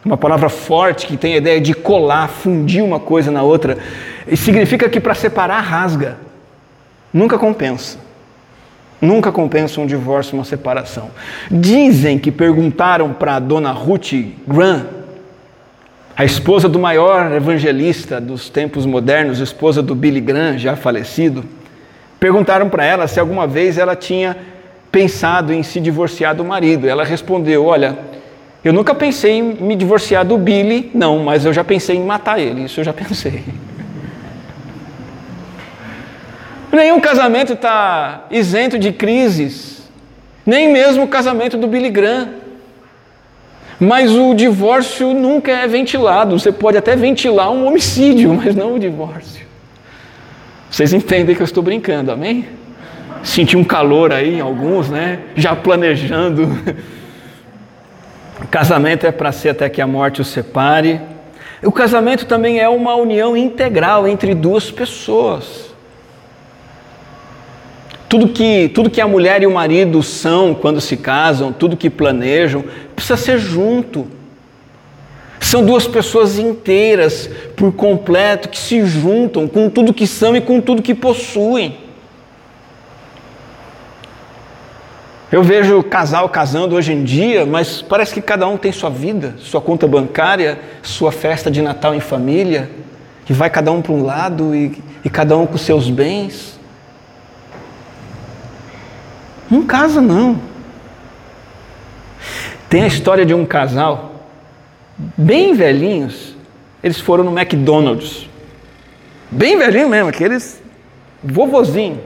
Uma 0.04 0.16
palavra 0.16 0.48
forte 0.48 1.08
que 1.08 1.16
tem 1.16 1.34
a 1.34 1.38
ideia 1.38 1.60
de 1.60 1.74
colar, 1.74 2.28
fundir 2.28 2.84
uma 2.84 3.00
coisa 3.00 3.32
na 3.32 3.42
outra. 3.42 3.76
E 4.26 4.36
significa 4.36 4.88
que 4.88 5.00
para 5.00 5.14
separar 5.14 5.60
rasga. 5.60 6.16
Nunca 7.12 7.38
compensa. 7.38 7.98
Nunca 9.00 9.30
compensa 9.30 9.80
um 9.80 9.86
divórcio, 9.86 10.34
uma 10.34 10.44
separação. 10.44 11.10
Dizem 11.50 12.18
que 12.18 12.32
perguntaram 12.32 13.12
para 13.12 13.36
a 13.36 13.38
dona 13.38 13.70
Ruth 13.70 14.12
Graham, 14.46 14.86
a 16.16 16.24
esposa 16.24 16.68
do 16.68 16.78
maior 16.78 17.32
evangelista 17.32 18.20
dos 18.20 18.48
tempos 18.48 18.86
modernos, 18.86 19.40
esposa 19.40 19.82
do 19.82 19.94
Billy 19.94 20.20
Graham, 20.20 20.56
já 20.56 20.74
falecido, 20.76 21.44
perguntaram 22.18 22.68
para 22.70 22.84
ela 22.84 23.06
se 23.06 23.20
alguma 23.20 23.46
vez 23.46 23.78
ela 23.78 23.94
tinha 23.94 24.36
pensado 24.90 25.52
em 25.52 25.62
se 25.62 25.80
divorciar 25.80 26.34
do 26.34 26.44
marido. 26.44 26.88
Ela 26.88 27.04
respondeu: 27.04 27.66
Olha, 27.66 27.98
eu 28.64 28.72
nunca 28.72 28.94
pensei 28.94 29.32
em 29.32 29.42
me 29.42 29.76
divorciar 29.76 30.24
do 30.24 30.38
Billy, 30.38 30.90
não, 30.94 31.18
mas 31.18 31.44
eu 31.44 31.52
já 31.52 31.62
pensei 31.62 31.96
em 31.96 32.04
matar 32.04 32.38
ele, 32.38 32.64
isso 32.64 32.80
eu 32.80 32.84
já 32.84 32.92
pensei. 32.94 33.42
Nenhum 36.74 36.98
casamento 36.98 37.52
está 37.52 38.26
isento 38.32 38.76
de 38.78 38.90
crises, 38.90 39.88
nem 40.44 40.72
mesmo 40.72 41.04
o 41.04 41.08
casamento 41.08 41.56
do 41.56 41.68
Billy 41.68 41.88
Graham. 41.88 42.30
Mas 43.78 44.10
o 44.12 44.34
divórcio 44.34 45.14
nunca 45.14 45.52
é 45.52 45.68
ventilado. 45.68 46.38
Você 46.38 46.50
pode 46.50 46.76
até 46.76 46.96
ventilar 46.96 47.50
um 47.50 47.64
homicídio, 47.64 48.34
mas 48.34 48.56
não 48.56 48.74
o 48.74 48.78
divórcio. 48.78 49.46
Vocês 50.68 50.92
entendem 50.92 51.36
que 51.36 51.42
eu 51.42 51.44
estou 51.44 51.62
brincando, 51.62 52.10
amém? 52.10 52.48
Senti 53.22 53.56
um 53.56 53.64
calor 53.64 54.12
aí 54.12 54.34
em 54.34 54.40
alguns, 54.40 54.90
né? 54.90 55.20
Já 55.36 55.54
planejando. 55.54 56.48
O 58.42 58.46
casamento 58.50 59.06
é 59.06 59.12
para 59.12 59.30
ser 59.30 59.50
até 59.50 59.68
que 59.68 59.80
a 59.80 59.86
morte 59.86 60.20
o 60.20 60.24
separe. 60.24 61.00
O 61.62 61.70
casamento 61.70 62.26
também 62.26 62.58
é 62.58 62.68
uma 62.68 62.96
união 62.96 63.36
integral 63.36 64.08
entre 64.08 64.34
duas 64.34 64.72
pessoas. 64.72 65.63
Tudo 68.14 68.28
que, 68.28 68.68
tudo 68.68 68.90
que 68.90 69.00
a 69.00 69.08
mulher 69.08 69.42
e 69.42 69.46
o 69.48 69.50
marido 69.50 70.00
são 70.00 70.54
quando 70.54 70.80
se 70.80 70.96
casam, 70.96 71.52
tudo 71.52 71.76
que 71.76 71.90
planejam, 71.90 72.64
precisa 72.94 73.16
ser 73.16 73.40
junto. 73.40 74.06
São 75.40 75.64
duas 75.64 75.88
pessoas 75.88 76.38
inteiras, 76.38 77.28
por 77.56 77.72
completo, 77.72 78.48
que 78.48 78.56
se 78.56 78.86
juntam 78.86 79.48
com 79.48 79.68
tudo 79.68 79.92
que 79.92 80.06
são 80.06 80.36
e 80.36 80.40
com 80.40 80.60
tudo 80.60 80.80
que 80.80 80.94
possuem. 80.94 81.76
Eu 85.32 85.42
vejo 85.42 85.82
casal 85.82 86.28
casando 86.28 86.76
hoje 86.76 86.92
em 86.92 87.02
dia, 87.02 87.44
mas 87.44 87.82
parece 87.82 88.14
que 88.14 88.22
cada 88.22 88.46
um 88.46 88.56
tem 88.56 88.70
sua 88.70 88.90
vida, 88.90 89.34
sua 89.40 89.60
conta 89.60 89.88
bancária, 89.88 90.60
sua 90.84 91.10
festa 91.10 91.50
de 91.50 91.60
Natal 91.60 91.92
em 91.96 92.00
família, 92.00 92.70
que 93.26 93.32
vai 93.32 93.50
cada 93.50 93.72
um 93.72 93.82
para 93.82 93.92
um 93.92 94.04
lado 94.04 94.54
e, 94.54 94.80
e 95.04 95.10
cada 95.10 95.36
um 95.36 95.46
com 95.46 95.58
seus 95.58 95.90
bens. 95.90 96.53
Não 99.54 99.62
casa, 99.62 100.00
não. 100.00 100.40
Tem 102.68 102.82
a 102.82 102.88
história 102.88 103.24
de 103.24 103.32
um 103.32 103.46
casal, 103.46 104.26
bem 105.16 105.54
velhinhos, 105.54 106.34
eles 106.82 106.98
foram 106.98 107.22
no 107.22 107.38
McDonald's. 107.38 108.28
Bem 109.30 109.56
velhinho 109.56 109.88
mesmo, 109.88 110.08
aqueles 110.08 110.60
vovozinho. 111.22 112.00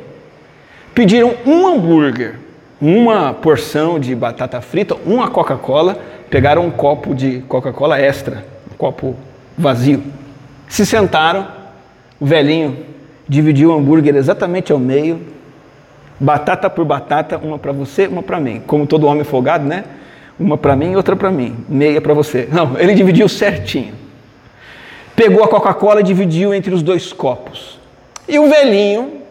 Pediram 0.94 1.36
um 1.46 1.66
hambúrguer, 1.66 2.34
uma 2.78 3.32
porção 3.32 3.98
de 3.98 4.14
batata 4.14 4.60
frita, 4.60 4.94
uma 5.06 5.30
Coca-Cola, 5.30 5.98
pegaram 6.28 6.66
um 6.66 6.70
copo 6.70 7.14
de 7.14 7.42
Coca-Cola 7.48 7.98
extra, 7.98 8.44
um 8.70 8.76
copo 8.76 9.16
vazio. 9.56 10.02
Se 10.68 10.84
sentaram, 10.84 11.48
o 12.20 12.26
velhinho 12.26 12.84
dividiu 13.26 13.70
o 13.70 13.74
hambúrguer 13.74 14.14
exatamente 14.16 14.70
ao 14.70 14.78
meio, 14.78 15.37
Batata 16.20 16.68
por 16.68 16.84
batata, 16.84 17.38
uma 17.38 17.58
para 17.58 17.72
você, 17.72 18.06
uma 18.06 18.22
para 18.22 18.40
mim. 18.40 18.62
Como 18.66 18.86
todo 18.86 19.06
homem 19.06 19.24
folgado, 19.24 19.64
né? 19.64 19.84
Uma 20.38 20.56
para 20.58 20.74
mim 20.74 20.92
e 20.92 20.96
outra 20.96 21.14
para 21.14 21.30
mim. 21.30 21.64
Meia 21.68 22.00
para 22.00 22.14
você. 22.14 22.48
Não, 22.50 22.78
ele 22.80 22.94
dividiu 22.94 23.28
certinho. 23.28 23.94
Pegou 25.14 25.44
a 25.44 25.48
Coca-Cola 25.48 26.00
e 26.00 26.04
dividiu 26.04 26.52
entre 26.52 26.74
os 26.74 26.82
dois 26.82 27.12
copos. 27.12 27.78
E 28.28 28.38
o 28.38 28.48
velhinho, 28.48 29.22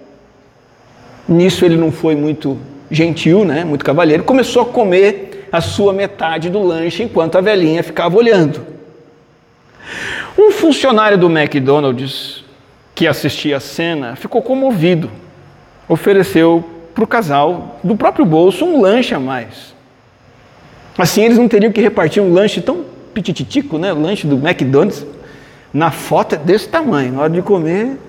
nisso 1.27 1.63
ele 1.65 1.77
não 1.77 1.91
foi 1.91 2.15
muito 2.15 2.57
gentil, 2.89 3.45
né? 3.45 3.63
Muito 3.63 3.83
cavalheiro, 3.83 4.23
começou 4.23 4.63
a 4.63 4.65
comer 4.65 5.47
a 5.51 5.61
sua 5.61 5.93
metade 5.93 6.49
do 6.49 6.61
lanche 6.61 7.03
enquanto 7.03 7.37
a 7.37 7.41
velhinha 7.41 7.83
ficava 7.83 8.17
olhando. 8.17 8.65
Um 10.37 10.51
funcionário 10.51 11.17
do 11.17 11.29
McDonald's 11.29 12.43
que 12.93 13.07
assistia 13.07 13.57
a 13.57 13.59
cena 13.59 14.15
ficou 14.15 14.41
comovido. 14.41 15.09
Ofereceu 15.87 16.63
para 16.97 17.03
o 17.03 17.07
casal, 17.07 17.79
do 17.83 17.95
próprio 17.95 18.25
bolso, 18.25 18.65
um 18.65 18.81
lanche 18.81 19.13
a 19.13 19.19
mais. 19.19 19.75
Assim 20.97 21.21
eles 21.21 21.37
não 21.37 21.47
teriam 21.47 21.71
que 21.71 21.79
repartir 21.79 22.23
um 22.23 22.33
lanche 22.33 22.59
tão 22.59 22.85
pitititico, 23.13 23.77
né? 23.77 23.93
O 23.93 24.01
lanche 24.01 24.25
do 24.25 24.35
McDonald's. 24.35 25.05
Na 25.71 25.91
foto 25.91 26.33
é 26.33 26.37
desse 26.39 26.67
tamanho, 26.67 27.13
na 27.13 27.21
hora 27.21 27.29
de 27.29 27.43
comer. 27.43 27.99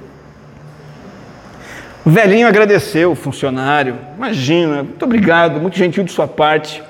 O 2.03 2.09
velhinho 2.09 2.49
agradeceu 2.49 3.13
o 3.13 3.15
funcionário. 3.15 3.99
Imagina, 4.17 4.83
muito 4.83 5.05
obrigado, 5.05 5.61
muito 5.61 5.77
gentil 5.77 6.03
de 6.03 6.11
sua 6.11 6.27
parte. 6.27 6.83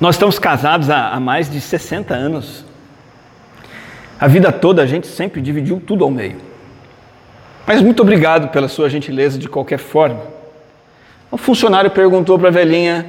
Nós 0.00 0.14
estamos 0.14 0.38
casados 0.38 0.88
há, 0.88 1.10
há 1.10 1.20
mais 1.20 1.50
de 1.50 1.60
60 1.60 2.14
anos. 2.14 2.64
A 4.18 4.26
vida 4.26 4.50
toda 4.50 4.80
a 4.80 4.86
gente 4.86 5.06
sempre 5.06 5.42
dividiu 5.42 5.78
tudo 5.78 6.04
ao 6.04 6.10
meio. 6.10 6.38
Mas 7.66 7.82
muito 7.82 8.00
obrigado 8.00 8.48
pela 8.48 8.66
sua 8.66 8.88
gentileza 8.88 9.38
de 9.38 9.46
qualquer 9.46 9.78
forma. 9.78 10.39
O 11.30 11.36
funcionário 11.36 11.90
perguntou 11.90 12.38
para 12.38 12.48
a 12.48 12.52
velhinha: 12.52 13.06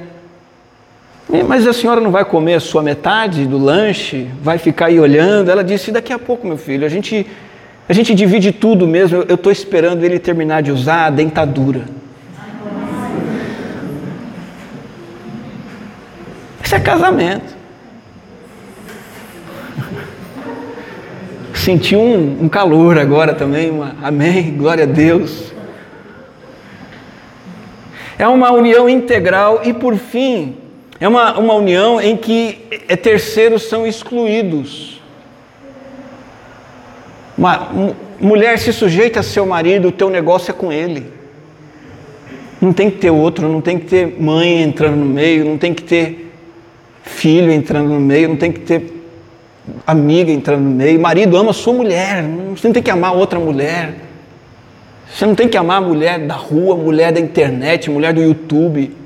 Mas 1.48 1.66
a 1.66 1.72
senhora 1.72 2.00
não 2.00 2.12
vai 2.12 2.24
comer 2.24 2.54
a 2.54 2.60
sua 2.60 2.82
metade 2.82 3.46
do 3.46 3.58
lanche? 3.58 4.28
Vai 4.40 4.58
ficar 4.58 4.86
aí 4.86 5.00
olhando? 5.00 5.50
Ela 5.50 5.64
disse: 5.64 5.90
Daqui 5.90 6.12
a 6.12 6.18
pouco, 6.18 6.46
meu 6.46 6.56
filho, 6.56 6.86
a 6.86 6.88
gente, 6.88 7.26
a 7.88 7.92
gente 7.92 8.14
divide 8.14 8.52
tudo 8.52 8.86
mesmo. 8.86 9.24
Eu 9.28 9.34
estou 9.34 9.50
esperando 9.50 10.04
ele 10.04 10.20
terminar 10.20 10.62
de 10.62 10.70
usar 10.70 11.06
a 11.06 11.10
dentadura. 11.10 11.82
Isso 16.62 16.76
é 16.76 16.80
casamento. 16.80 17.56
Senti 21.54 21.96
um, 21.96 22.44
um 22.44 22.48
calor 22.48 22.98
agora 22.98 23.34
também, 23.34 23.68
uma, 23.68 23.96
amém, 24.00 24.56
glória 24.56 24.84
a 24.84 24.86
Deus. 24.86 25.51
É 28.22 28.28
uma 28.28 28.52
união 28.52 28.88
integral 28.88 29.62
e, 29.64 29.72
por 29.72 29.96
fim, 29.96 30.54
é 31.00 31.08
uma, 31.08 31.36
uma 31.36 31.54
união 31.54 32.00
em 32.00 32.16
que 32.16 32.56
é, 32.86 32.94
terceiros 32.94 33.64
são 33.64 33.84
excluídos. 33.84 35.02
Uma 37.36 37.68
mulher 38.20 38.60
se 38.60 38.72
sujeita 38.72 39.18
a 39.18 39.22
seu 39.24 39.44
marido, 39.44 39.88
o 39.88 39.90
teu 39.90 40.08
negócio 40.08 40.52
é 40.52 40.54
com 40.54 40.72
ele. 40.72 41.04
Não 42.60 42.72
tem 42.72 42.92
que 42.92 42.98
ter 42.98 43.10
outro, 43.10 43.48
não 43.48 43.60
tem 43.60 43.76
que 43.76 43.86
ter 43.86 44.14
mãe 44.20 44.62
entrando 44.62 44.98
no 44.98 45.06
meio, 45.06 45.44
não 45.44 45.58
tem 45.58 45.74
que 45.74 45.82
ter 45.82 46.32
filho 47.02 47.50
entrando 47.50 47.88
no 47.88 47.98
meio, 47.98 48.28
não 48.28 48.36
tem 48.36 48.52
que 48.52 48.60
ter 48.60 49.02
amiga 49.84 50.30
entrando 50.30 50.62
no 50.62 50.70
meio. 50.70 51.00
Marido 51.00 51.36
ama 51.36 51.52
sua 51.52 51.72
mulher, 51.72 52.22
você 52.50 52.68
não 52.68 52.72
tem 52.72 52.84
que 52.84 52.90
amar 52.92 53.16
outra 53.16 53.40
mulher. 53.40 54.11
Você 55.14 55.26
não 55.26 55.34
tem 55.34 55.46
que 55.48 55.56
amar 55.56 55.78
a 55.78 55.80
mulher 55.80 56.18
da 56.20 56.34
rua, 56.34 56.74
mulher 56.74 57.12
da 57.12 57.20
internet, 57.20 57.90
mulher 57.90 58.14
do 58.14 58.22
YouTube. 58.22 58.96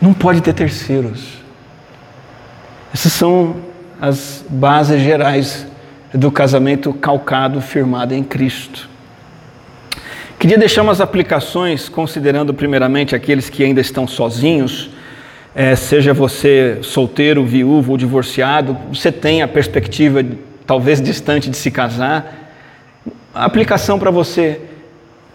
Não 0.00 0.12
pode 0.12 0.42
ter 0.42 0.52
terceiros. 0.52 1.38
Essas 2.92 3.12
são 3.12 3.56
as 4.00 4.44
bases 4.48 5.00
gerais 5.00 5.66
do 6.12 6.30
casamento 6.30 6.92
calcado, 6.92 7.60
firmado 7.60 8.14
em 8.14 8.22
Cristo. 8.22 8.88
Queria 10.38 10.58
deixar 10.58 10.82
umas 10.82 11.00
aplicações, 11.00 11.88
considerando 11.88 12.52
primeiramente 12.52 13.16
aqueles 13.16 13.48
que 13.48 13.64
ainda 13.64 13.80
estão 13.80 14.06
sozinhos, 14.06 14.90
é, 15.54 15.74
seja 15.74 16.12
você 16.12 16.78
solteiro, 16.82 17.44
viúvo 17.44 17.92
ou 17.92 17.98
divorciado, 17.98 18.76
você 18.92 19.10
tem 19.10 19.40
a 19.40 19.48
perspectiva 19.48 20.22
talvez 20.66 21.00
distante 21.00 21.50
de 21.50 21.56
se 21.56 21.70
casar, 21.70 22.52
a 23.34 23.44
aplicação 23.44 23.98
para 23.98 24.10
você, 24.10 24.60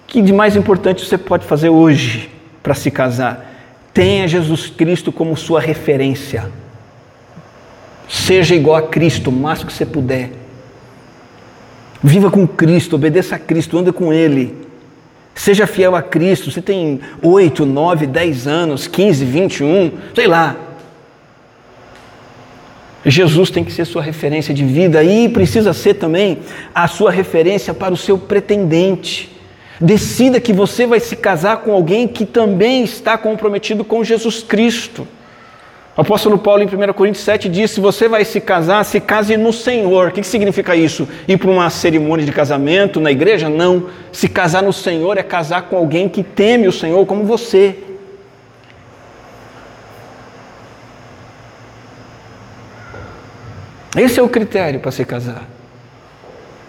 que 0.07 0.21
de 0.21 0.33
mais 0.33 0.55
importante 0.55 1.05
você 1.05 1.17
pode 1.17 1.45
fazer 1.45 1.69
hoje 1.69 2.29
para 2.63 2.73
se 2.73 2.89
casar? 2.89 3.45
Tenha 3.93 4.27
Jesus 4.27 4.67
Cristo 4.67 5.11
como 5.11 5.35
sua 5.35 5.59
referência. 5.59 6.49
Seja 8.07 8.55
igual 8.55 8.77
a 8.77 8.81
Cristo 8.81 9.29
o 9.29 9.33
máximo 9.33 9.67
que 9.67 9.73
você 9.73 9.85
puder. 9.85 10.31
Viva 12.01 12.31
com 12.31 12.47
Cristo, 12.47 12.95
obedeça 12.95 13.35
a 13.35 13.39
Cristo, 13.39 13.77
anda 13.77 13.91
com 13.91 14.13
Ele. 14.13 14.55
Seja 15.35 15.67
fiel 15.67 15.95
a 15.95 16.01
Cristo. 16.01 16.49
Você 16.49 16.61
tem 16.61 17.01
8, 17.21 17.65
9, 17.65 18.07
10 18.07 18.47
anos, 18.47 18.87
15, 18.87 19.25
21, 19.25 19.91
sei 20.15 20.27
lá. 20.27 20.55
Jesus 23.05 23.49
tem 23.49 23.63
que 23.63 23.71
ser 23.71 23.85
sua 23.85 24.01
referência 24.01 24.53
de 24.53 24.65
vida 24.65 25.03
e 25.03 25.29
precisa 25.29 25.73
ser 25.73 25.95
também 25.95 26.39
a 26.75 26.87
sua 26.87 27.11
referência 27.11 27.73
para 27.73 27.93
o 27.93 27.97
seu 27.97 28.17
pretendente. 28.17 29.31
Decida 29.79 30.41
que 30.41 30.51
você 30.51 30.85
vai 30.85 30.99
se 30.99 31.15
casar 31.15 31.57
com 31.57 31.71
alguém 31.71 32.07
que 32.07 32.25
também 32.25 32.83
está 32.83 33.17
comprometido 33.17 33.85
com 33.85 34.03
Jesus 34.03 34.43
Cristo. 34.43 35.07
O 35.95 36.01
apóstolo 36.01 36.37
Paulo, 36.37 36.63
em 36.63 36.65
1 36.65 36.93
Coríntios 36.93 37.23
7, 37.23 37.47
diz: 37.49 37.71
se 37.71 37.79
você 37.79 38.07
vai 38.07 38.23
se 38.25 38.39
casar, 38.41 38.83
se 38.83 38.99
case 38.99 39.35
no 39.37 39.51
Senhor. 39.51 40.07
O 40.07 40.11
que 40.11 40.23
significa 40.23 40.75
isso? 40.75 41.07
Ir 41.27 41.37
para 41.37 41.49
uma 41.49 41.69
cerimônia 41.69 42.25
de 42.25 42.31
casamento 42.31 42.99
na 42.99 43.11
igreja? 43.11 43.49
Não. 43.49 43.87
Se 44.11 44.27
casar 44.27 44.63
no 44.63 44.73
Senhor 44.73 45.17
é 45.17 45.23
casar 45.23 45.63
com 45.63 45.77
alguém 45.77 46.07
que 46.07 46.23
teme 46.23 46.67
o 46.67 46.71
Senhor 46.71 47.05
como 47.05 47.23
você. 47.23 47.75
Esse 53.97 54.19
é 54.19 54.23
o 54.23 54.29
critério 54.29 54.79
para 54.79 54.91
se 54.91 55.03
casar. 55.03 55.47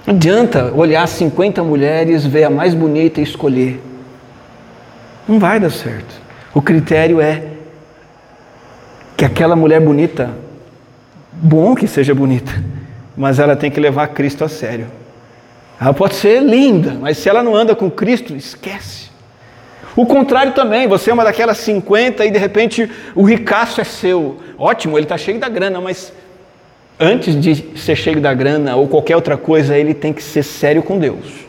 Não 0.06 0.14
adianta 0.14 0.72
olhar 0.74 1.06
50 1.06 1.62
mulheres, 1.62 2.24
ver 2.24 2.44
a 2.44 2.50
mais 2.50 2.74
bonita 2.74 3.20
e 3.20 3.22
escolher. 3.22 3.80
Não 5.28 5.38
vai 5.38 5.61
dar 5.61 5.70
certo. 5.70 6.20
O 6.54 6.62
critério 6.62 7.20
é 7.20 7.42
que 9.16 9.24
aquela 9.24 9.54
mulher 9.54 9.80
bonita, 9.80 10.30
bom 11.33 11.74
que 11.74 11.87
seja 11.87 12.14
bonita, 12.14 12.52
mas 13.16 13.38
ela 13.38 13.54
tem 13.54 13.70
que 13.70 13.78
levar 13.78 14.09
Cristo 14.09 14.44
a 14.44 14.48
sério. 14.48 14.87
Ela 15.80 15.92
pode 15.94 16.14
ser 16.14 16.42
linda, 16.42 16.96
mas 17.00 17.18
se 17.18 17.28
ela 17.28 17.42
não 17.42 17.54
anda 17.54 17.76
com 17.76 17.90
Cristo, 17.90 18.35
esquece. 18.35 19.11
O 19.94 20.06
contrário 20.06 20.52
também, 20.52 20.88
você 20.88 21.11
é 21.11 21.12
uma 21.12 21.24
daquelas 21.24 21.59
50 21.59 22.24
e 22.24 22.30
de 22.30 22.38
repente 22.38 22.90
o 23.14 23.22
ricaço 23.22 23.80
é 23.80 23.85
seu. 23.85 24.38
Ótimo, 24.59 24.96
ele 24.96 25.04
está 25.04 25.18
cheio 25.18 25.38
da 25.38 25.48
grana, 25.48 25.80
mas 25.80 26.12
antes 27.00 27.40
de 27.40 27.78
ser 27.78 27.96
cheio 27.96 28.20
da 28.20 28.34
grana 28.34 28.76
ou 28.76 28.86
qualquer 28.86 29.16
outra 29.16 29.36
coisa, 29.36 29.76
ele 29.76 29.94
tem 29.94 30.12
que 30.12 30.22
ser 30.22 30.42
sério 30.42 30.82
com 30.82 30.98
Deus. 30.98 31.46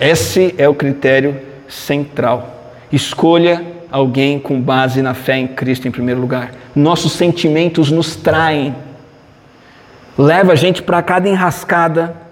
Esse 0.00 0.54
é 0.58 0.68
o 0.68 0.74
critério 0.74 1.40
central. 1.68 2.72
Escolha 2.90 3.64
alguém 3.90 4.40
com 4.40 4.60
base 4.60 5.00
na 5.00 5.14
fé 5.14 5.38
em 5.38 5.46
Cristo 5.46 5.86
em 5.86 5.90
primeiro 5.92 6.20
lugar. 6.20 6.50
Nossos 6.74 7.12
sentimentos 7.12 7.92
nos 7.92 8.16
traem, 8.16 8.74
leva 10.18 10.52
a 10.52 10.56
gente 10.56 10.82
para 10.82 11.00
cada 11.00 11.28
enrascada 11.28 12.23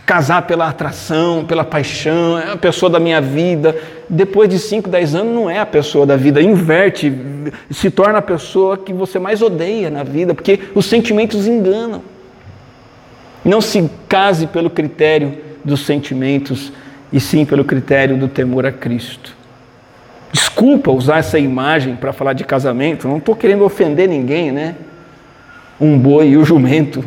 casar 0.00 0.42
pela 0.42 0.68
atração, 0.68 1.44
pela 1.44 1.64
paixão, 1.64 2.38
é 2.38 2.52
a 2.52 2.56
pessoa 2.56 2.90
da 2.90 2.98
minha 2.98 3.20
vida. 3.20 3.76
Depois 4.08 4.48
de 4.48 4.58
5, 4.58 4.88
10 4.88 5.14
anos 5.14 5.34
não 5.34 5.50
é 5.50 5.58
a 5.58 5.66
pessoa 5.66 6.04
da 6.04 6.16
vida, 6.16 6.42
inverte, 6.42 7.12
se 7.70 7.90
torna 7.90 8.18
a 8.18 8.22
pessoa 8.22 8.76
que 8.76 8.92
você 8.92 9.18
mais 9.18 9.40
odeia 9.40 9.90
na 9.90 10.02
vida, 10.02 10.34
porque 10.34 10.60
os 10.74 10.86
sentimentos 10.86 11.46
enganam. 11.46 12.02
Não 13.44 13.60
se 13.60 13.88
case 14.08 14.46
pelo 14.46 14.70
critério 14.70 15.38
dos 15.64 15.86
sentimentos, 15.86 16.72
e 17.14 17.20
sim 17.20 17.44
pelo 17.44 17.64
critério 17.64 18.16
do 18.16 18.26
temor 18.26 18.66
a 18.66 18.72
Cristo. 18.72 19.36
Desculpa 20.32 20.90
usar 20.90 21.18
essa 21.18 21.38
imagem 21.38 21.94
para 21.94 22.12
falar 22.12 22.32
de 22.32 22.42
casamento, 22.42 23.06
não 23.06 23.18
estou 23.18 23.36
querendo 23.36 23.64
ofender 23.64 24.08
ninguém, 24.08 24.50
né? 24.50 24.74
Um 25.80 25.96
boi 25.96 26.30
e 26.30 26.36
o 26.36 26.44
jumento. 26.44 27.04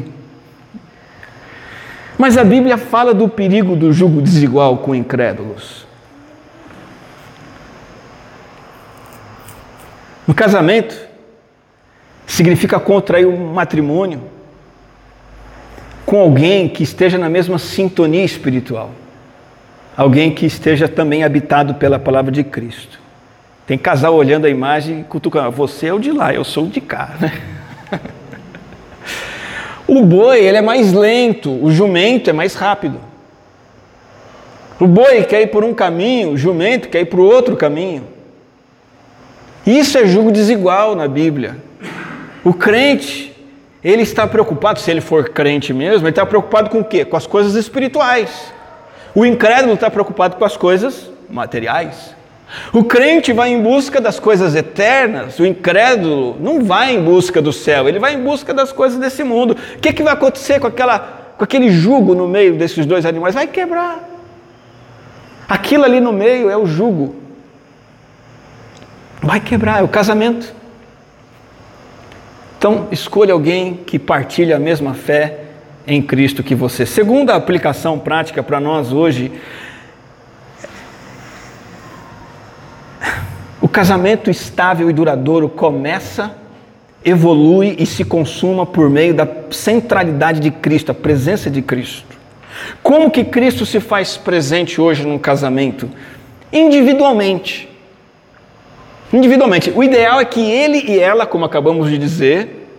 Mas 2.17 2.37
a 2.37 2.43
Bíblia 2.43 2.77
fala 2.77 3.13
do 3.13 3.29
perigo 3.29 3.75
do 3.75 3.93
jugo 3.93 4.21
desigual 4.21 4.77
com 4.77 4.95
incrédulos. 4.95 5.85
No 10.25 10.33
casamento, 10.33 10.97
significa 12.25 12.79
contrair 12.79 13.27
um 13.27 13.53
matrimônio 13.53 14.21
com 16.05 16.19
alguém 16.19 16.67
que 16.67 16.83
esteja 16.83 17.17
na 17.17 17.29
mesma 17.29 17.57
sintonia 17.57 18.25
espiritual, 18.25 18.91
alguém 19.95 20.33
que 20.33 20.45
esteja 20.45 20.87
também 20.87 21.23
habitado 21.23 21.75
pela 21.75 21.99
palavra 21.99 22.31
de 22.31 22.43
Cristo. 22.43 22.99
Tem 23.65 23.77
casal 23.77 24.15
olhando 24.15 24.45
a 24.45 24.49
imagem 24.49 25.01
e 25.01 25.03
cutucando. 25.03 25.51
Você 25.51 25.87
é 25.87 25.93
o 25.93 25.99
de 25.99 26.11
lá, 26.11 26.33
eu 26.33 26.43
sou 26.43 26.65
o 26.65 26.69
de 26.69 26.79
cá. 26.79 27.15
Né? 27.19 27.41
o 29.87 30.03
boi 30.03 30.43
ele 30.43 30.57
é 30.57 30.61
mais 30.61 30.91
lento, 30.91 31.51
o 31.63 31.71
jumento 31.71 32.29
é 32.29 32.33
mais 32.33 32.53
rápido. 32.53 32.99
O 34.79 34.85
boi 34.85 35.23
quer 35.23 35.41
ir 35.41 35.47
por 35.47 35.63
um 35.63 35.73
caminho, 35.73 36.31
o 36.31 36.37
jumento 36.37 36.89
quer 36.89 37.01
ir 37.01 37.05
por 37.05 37.19
outro 37.19 37.55
caminho. 37.55 38.03
Isso 39.65 39.97
é 39.97 40.05
julgo 40.05 40.31
desigual 40.31 40.95
na 40.95 41.07
Bíblia. 41.07 41.57
O 42.43 42.53
crente, 42.53 43.33
ele 43.83 44.03
está 44.03 44.27
preocupado, 44.27 44.79
se 44.79 44.91
ele 44.91 45.01
for 45.01 45.29
crente 45.29 45.73
mesmo, 45.73 46.05
ele 46.05 46.11
está 46.11 46.25
preocupado 46.25 46.69
com 46.69 46.79
o 46.79 46.83
quê? 46.83 47.03
Com 47.03 47.17
as 47.17 47.25
coisas 47.25 47.55
espirituais. 47.55 48.53
O 49.15 49.25
incrédulo 49.25 49.73
está 49.73 49.89
preocupado 49.89 50.35
com 50.35 50.45
as 50.45 50.55
coisas 50.55 51.09
materiais. 51.29 52.15
O 52.71 52.83
crente 52.83 53.33
vai 53.33 53.49
em 53.49 53.61
busca 53.61 53.99
das 53.99 54.19
coisas 54.19 54.55
eternas, 54.55 55.37
o 55.39 55.45
incrédulo 55.45 56.37
não 56.39 56.63
vai 56.63 56.95
em 56.95 57.03
busca 57.03 57.41
do 57.41 57.51
céu, 57.51 57.87
ele 57.87 57.99
vai 57.99 58.13
em 58.13 58.23
busca 58.23 58.53
das 58.53 58.71
coisas 58.71 58.97
desse 58.97 59.23
mundo. 59.23 59.57
O 59.75 59.79
que, 59.79 59.91
que 59.91 60.03
vai 60.03 60.13
acontecer 60.13 60.59
com, 60.59 60.67
aquela, 60.67 60.99
com 61.37 61.43
aquele 61.43 61.69
jugo 61.69 62.15
no 62.15 62.27
meio 62.27 62.55
desses 62.55 62.85
dois 62.85 63.05
animais? 63.05 63.35
Vai 63.35 63.47
quebrar. 63.47 64.07
Aquilo 65.47 65.83
ali 65.83 65.99
no 65.99 66.13
meio 66.13 66.49
é 66.49 66.57
o 66.57 66.65
jugo. 66.65 67.15
Vai 69.21 69.39
quebrar, 69.39 69.79
é 69.79 69.83
o 69.83 69.87
casamento. 69.87 70.53
Então, 72.57 72.87
escolha 72.91 73.33
alguém 73.33 73.75
que 73.75 73.99
partilha 73.99 74.55
a 74.55 74.59
mesma 74.59 74.93
fé 74.93 75.39
em 75.85 76.01
Cristo 76.01 76.43
que 76.43 76.55
você. 76.55 76.85
Segunda 76.85 77.35
aplicação 77.35 77.99
prática 77.99 78.41
para 78.41 78.59
nós 78.59 78.91
hoje 78.91 79.31
O 83.67 83.69
casamento 83.69 84.31
estável 84.31 84.89
e 84.89 84.93
duradouro 84.93 85.49
começa, 85.49 86.31
evolui 87.03 87.75
e 87.77 87.85
se 87.85 88.05
consuma 88.05 88.65
por 88.65 88.89
meio 88.89 89.13
da 89.13 89.27
centralidade 89.51 90.39
de 90.39 90.51
Cristo, 90.51 90.93
a 90.93 90.95
presença 90.95 91.49
de 91.49 91.61
Cristo. 91.61 92.15
Como 92.81 93.11
que 93.11 93.25
Cristo 93.25 93.65
se 93.65 93.81
faz 93.81 94.15
presente 94.15 94.79
hoje 94.79 95.05
no 95.05 95.19
casamento? 95.19 95.89
Individualmente. 96.49 97.67
Individualmente. 99.11 99.69
O 99.75 99.83
ideal 99.83 100.21
é 100.21 100.23
que 100.23 100.39
ele 100.39 100.89
e 100.89 100.97
ela, 100.97 101.25
como 101.25 101.43
acabamos 101.43 101.89
de 101.89 101.97
dizer, 101.97 102.69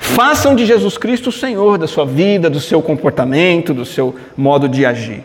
façam 0.00 0.56
de 0.56 0.66
Jesus 0.66 0.98
Cristo 0.98 1.28
o 1.28 1.32
Senhor 1.32 1.78
da 1.78 1.86
sua 1.86 2.04
vida, 2.04 2.50
do 2.50 2.58
seu 2.58 2.82
comportamento, 2.82 3.72
do 3.72 3.84
seu 3.84 4.16
modo 4.36 4.68
de 4.68 4.84
agir 4.84 5.22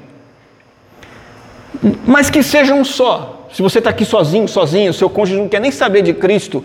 mas 2.06 2.30
que 2.30 2.44
sejam 2.44 2.84
só. 2.84 3.48
Se 3.52 3.62
você 3.62 3.80
está 3.80 3.90
aqui 3.90 4.06
sozinho, 4.06 4.48
sozinho, 4.48 4.94
seu 4.94 5.10
cônjuge 5.10 5.40
não 5.40 5.50
quer 5.50 5.60
nem 5.60 5.72
saber 5.72 6.02
de 6.02 6.14
Cristo, 6.14 6.64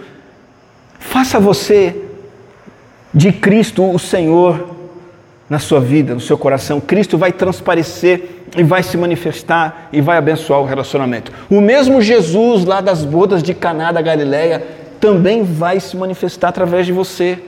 faça 0.98 1.40
você 1.40 1.96
de 3.12 3.32
Cristo 3.32 3.88
o 3.90 3.98
Senhor 3.98 4.76
na 5.48 5.58
sua 5.58 5.80
vida, 5.80 6.14
no 6.14 6.20
seu 6.20 6.36
coração. 6.36 6.80
Cristo 6.80 7.16
vai 7.16 7.32
transparecer 7.32 8.44
e 8.56 8.62
vai 8.62 8.82
se 8.82 8.96
manifestar 8.96 9.88
e 9.92 10.00
vai 10.00 10.16
abençoar 10.16 10.60
o 10.60 10.64
relacionamento. 10.64 11.32
O 11.50 11.60
mesmo 11.60 12.00
Jesus 12.02 12.64
lá 12.64 12.80
das 12.80 13.04
bodas 13.04 13.42
de 13.42 13.54
Caná 13.54 13.92
da 13.92 14.02
Galileia 14.02 14.62
também 15.00 15.42
vai 15.42 15.80
se 15.80 15.96
manifestar 15.96 16.48
através 16.48 16.86
de 16.86 16.92
você. 16.92 17.38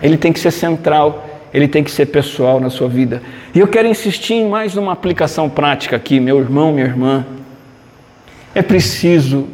Ele 0.00 0.16
tem 0.16 0.32
que 0.32 0.40
ser 0.40 0.50
central 0.50 1.24
ele 1.52 1.68
tem 1.68 1.82
que 1.82 1.90
ser 1.90 2.06
pessoal 2.06 2.60
na 2.60 2.70
sua 2.70 2.88
vida. 2.88 3.22
E 3.54 3.58
eu 3.58 3.68
quero 3.68 3.88
insistir 3.88 4.34
em 4.34 4.48
mais 4.48 4.76
uma 4.76 4.92
aplicação 4.92 5.48
prática 5.48 5.96
aqui, 5.96 6.20
meu 6.20 6.38
irmão, 6.38 6.72
minha 6.72 6.86
irmã. 6.86 7.26
É 8.54 8.62
preciso 8.62 9.48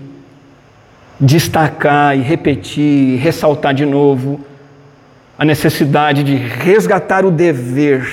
destacar 1.21 2.17
e 2.17 2.21
repetir, 2.21 3.19
ressaltar 3.19 3.75
de 3.75 3.87
novo 3.87 4.41
a 5.39 5.45
necessidade 5.45 6.23
de 6.23 6.37
resgatar 6.37 7.25
o 7.25 7.31
dever 7.31 8.07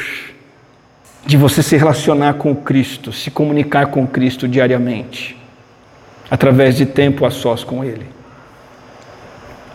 de 1.26 1.38
você 1.38 1.62
se 1.62 1.78
relacionar 1.78 2.34
com 2.36 2.56
Cristo, 2.56 3.14
se 3.14 3.30
comunicar 3.30 3.88
com 3.88 4.08
Cristo 4.08 4.48
diariamente, 4.48 5.38
através 6.30 6.76
de 6.76 6.86
tempo 6.86 7.26
a 7.26 7.30
sós 7.30 7.64
com 7.64 7.84
Ele. 7.84 8.08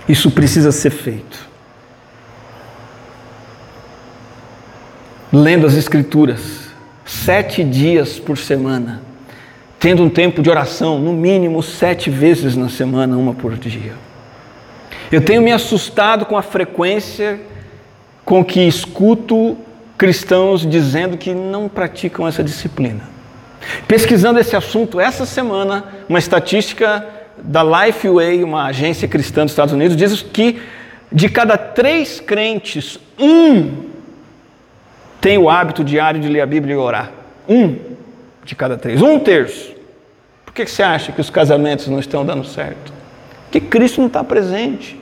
Isso 0.09 0.31
precisa 0.31 0.73
ser 0.73 0.91
feito. 0.91 1.46
Lendo 5.37 5.67
as 5.67 5.75
Escrituras, 5.75 6.71
sete 7.05 7.63
dias 7.63 8.19
por 8.19 8.39
semana, 8.39 9.03
tendo 9.79 10.03
um 10.03 10.09
tempo 10.09 10.41
de 10.41 10.49
oração, 10.49 10.99
no 10.99 11.13
mínimo 11.13 11.63
sete 11.63 12.09
vezes 12.09 12.57
na 12.57 12.71
semana, 12.71 13.19
uma 13.19 13.35
por 13.35 13.55
dia. 13.59 13.93
Eu 15.13 15.21
tenho 15.21 15.43
me 15.43 15.53
assustado 15.53 16.25
com 16.25 16.39
a 16.39 16.43
frequência 16.43 17.39
com 18.25 18.43
que 18.43 18.67
escuto 18.67 19.59
cristãos 19.99 20.67
dizendo 20.67 21.19
que 21.19 21.35
não 21.35 21.69
praticam 21.69 22.27
essa 22.27 22.43
disciplina. 22.43 23.03
Pesquisando 23.87 24.41
esse 24.41 24.57
assunto 24.57 24.99
essa 24.99 25.27
semana, 25.27 25.85
uma 26.09 26.19
estatística 26.19 27.07
da 27.43 27.63
Lifeway, 27.63 28.43
uma 28.43 28.65
agência 28.65 29.07
cristã 29.07 29.43
dos 29.43 29.53
Estados 29.53 29.75
Unidos, 29.75 29.97
diz 29.97 30.23
que 30.23 30.61
de 31.13 31.29
cada 31.29 31.59
três 31.59 32.21
crentes, 32.21 32.99
um 33.19 33.96
tem 35.21 35.39
o 35.39 35.49
hábito 35.49 35.83
diário 35.83 36.21
de 36.21 36.29
ler 36.29 36.41
a 36.41 36.47
Bíblia 36.47 36.75
e 36.75 36.79
orar. 36.79 37.11
Um 37.49 37.77
de 38.45 38.55
cada 38.55 38.77
três, 38.77 39.03
um 39.03 39.19
terço. 39.19 39.75
Por 40.45 40.53
que 40.53 40.67
você 40.67 40.83
acha 40.83 41.13
que 41.13 41.21
os 41.21 41.31
casamentos 41.31 41.89
não 41.89 41.99
estão 41.99 42.25
dando 42.25 42.45
certo? 42.45 42.93
Porque 43.45 43.61
Cristo 43.61 44.01
não 44.01 44.07
está 44.07 44.23
presente 44.23 44.99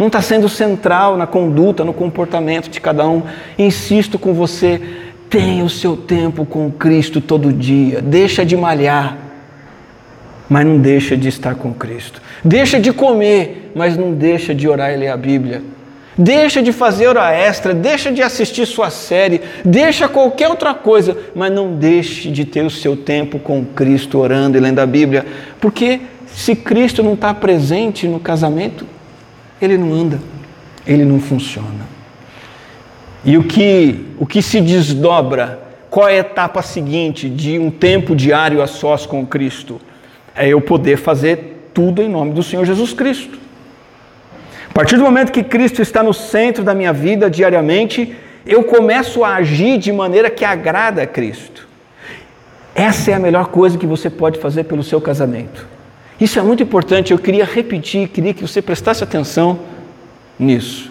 não 0.00 0.06
está 0.06 0.22
sendo 0.22 0.48
central 0.48 1.14
na 1.14 1.26
conduta, 1.26 1.84
no 1.84 1.92
comportamento 1.92 2.70
de 2.70 2.80
cada 2.80 3.06
um. 3.06 3.22
Insisto 3.58 4.18
com 4.18 4.32
você, 4.32 4.80
tenha 5.28 5.62
o 5.62 5.68
seu 5.68 5.94
tempo 5.94 6.46
com 6.46 6.70
Cristo 6.70 7.20
todo 7.20 7.52
dia. 7.52 8.00
Deixa 8.00 8.42
de 8.42 8.56
malhar, 8.56 9.18
mas 10.48 10.64
não 10.64 10.78
deixa 10.78 11.18
de 11.18 11.28
estar 11.28 11.54
com 11.54 11.74
Cristo. 11.74 12.22
Deixa 12.42 12.80
de 12.80 12.94
comer, 12.94 13.72
mas 13.74 13.94
não 13.94 14.14
deixa 14.14 14.54
de 14.54 14.66
orar 14.66 14.90
e 14.90 14.96
ler 14.96 15.08
a 15.08 15.18
Bíblia. 15.18 15.62
Deixa 16.22 16.62
de 16.62 16.70
fazer 16.70 17.06
hora 17.06 17.32
extra, 17.32 17.72
deixa 17.72 18.12
de 18.12 18.20
assistir 18.20 18.66
sua 18.66 18.90
série, 18.90 19.40
deixa 19.64 20.06
qualquer 20.06 20.50
outra 20.50 20.74
coisa, 20.74 21.16
mas 21.34 21.50
não 21.50 21.74
deixe 21.74 22.30
de 22.30 22.44
ter 22.44 22.62
o 22.62 22.68
seu 22.68 22.94
tempo 22.94 23.38
com 23.38 23.64
Cristo 23.64 24.18
orando 24.18 24.58
e 24.58 24.60
lendo 24.60 24.80
a 24.80 24.86
Bíblia, 24.86 25.24
porque 25.58 25.98
se 26.26 26.54
Cristo 26.54 27.02
não 27.02 27.14
está 27.14 27.32
presente 27.32 28.06
no 28.06 28.20
casamento, 28.20 28.84
ele 29.62 29.78
não 29.78 29.94
anda, 29.94 30.20
ele 30.86 31.06
não 31.06 31.18
funciona. 31.18 31.88
E 33.24 33.38
o 33.38 33.44
que, 33.44 34.04
o 34.18 34.26
que 34.26 34.42
se 34.42 34.60
desdobra, 34.60 35.58
qual 35.88 36.06
é 36.06 36.16
a 36.16 36.20
etapa 36.20 36.60
seguinte 36.60 37.30
de 37.30 37.58
um 37.58 37.70
tempo 37.70 38.14
diário 38.14 38.60
a 38.60 38.66
sós 38.66 39.06
com 39.06 39.24
Cristo? 39.24 39.80
É 40.36 40.48
eu 40.48 40.60
poder 40.60 40.98
fazer 40.98 41.70
tudo 41.72 42.02
em 42.02 42.10
nome 42.10 42.34
do 42.34 42.42
Senhor 42.42 42.66
Jesus 42.66 42.92
Cristo. 42.92 43.40
A 44.70 44.72
partir 44.72 44.96
do 44.96 45.02
momento 45.02 45.32
que 45.32 45.42
Cristo 45.42 45.82
está 45.82 46.02
no 46.02 46.14
centro 46.14 46.62
da 46.64 46.74
minha 46.74 46.92
vida 46.92 47.28
diariamente, 47.28 48.16
eu 48.46 48.64
começo 48.64 49.24
a 49.24 49.34
agir 49.34 49.76
de 49.78 49.92
maneira 49.92 50.30
que 50.30 50.44
agrada 50.44 51.02
a 51.02 51.06
Cristo. 51.06 51.68
Essa 52.74 53.10
é 53.10 53.14
a 53.14 53.18
melhor 53.18 53.48
coisa 53.48 53.76
que 53.76 53.84
você 53.84 54.08
pode 54.08 54.38
fazer 54.38 54.64
pelo 54.64 54.82
seu 54.82 55.00
casamento. 55.00 55.66
Isso 56.20 56.38
é 56.38 56.42
muito 56.42 56.62
importante, 56.62 57.12
eu 57.12 57.18
queria 57.18 57.44
repetir, 57.44 58.08
queria 58.08 58.32
que 58.32 58.42
você 58.42 58.62
prestasse 58.62 59.02
atenção 59.02 59.58
nisso. 60.38 60.90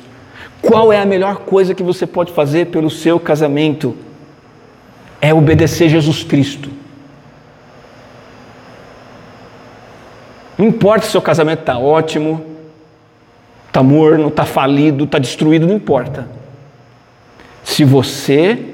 Qual 0.61 0.91
é 0.91 0.99
a 0.99 1.05
melhor 1.05 1.37
coisa 1.37 1.73
que 1.73 1.81
você 1.81 2.05
pode 2.05 2.33
fazer 2.33 2.67
pelo 2.67 2.89
seu 2.89 3.19
casamento? 3.19 3.95
É 5.21 5.33
obedecer 5.33 5.87
Jesus 5.87 6.23
Cristo. 6.23 6.69
Não 10.57 10.67
importa 10.67 11.05
se 11.05 11.11
seu 11.11 11.21
casamento 11.21 11.61
está 11.61 11.79
ótimo, 11.79 12.48
está 13.69 13.83
morno, 13.83 14.27
está 14.27 14.45
falido, 14.45 15.05
está 15.05 15.19
destruído, 15.19 15.65
não 15.65 15.75
importa. 15.75 16.27
Se 17.63 17.85
você 17.85 18.73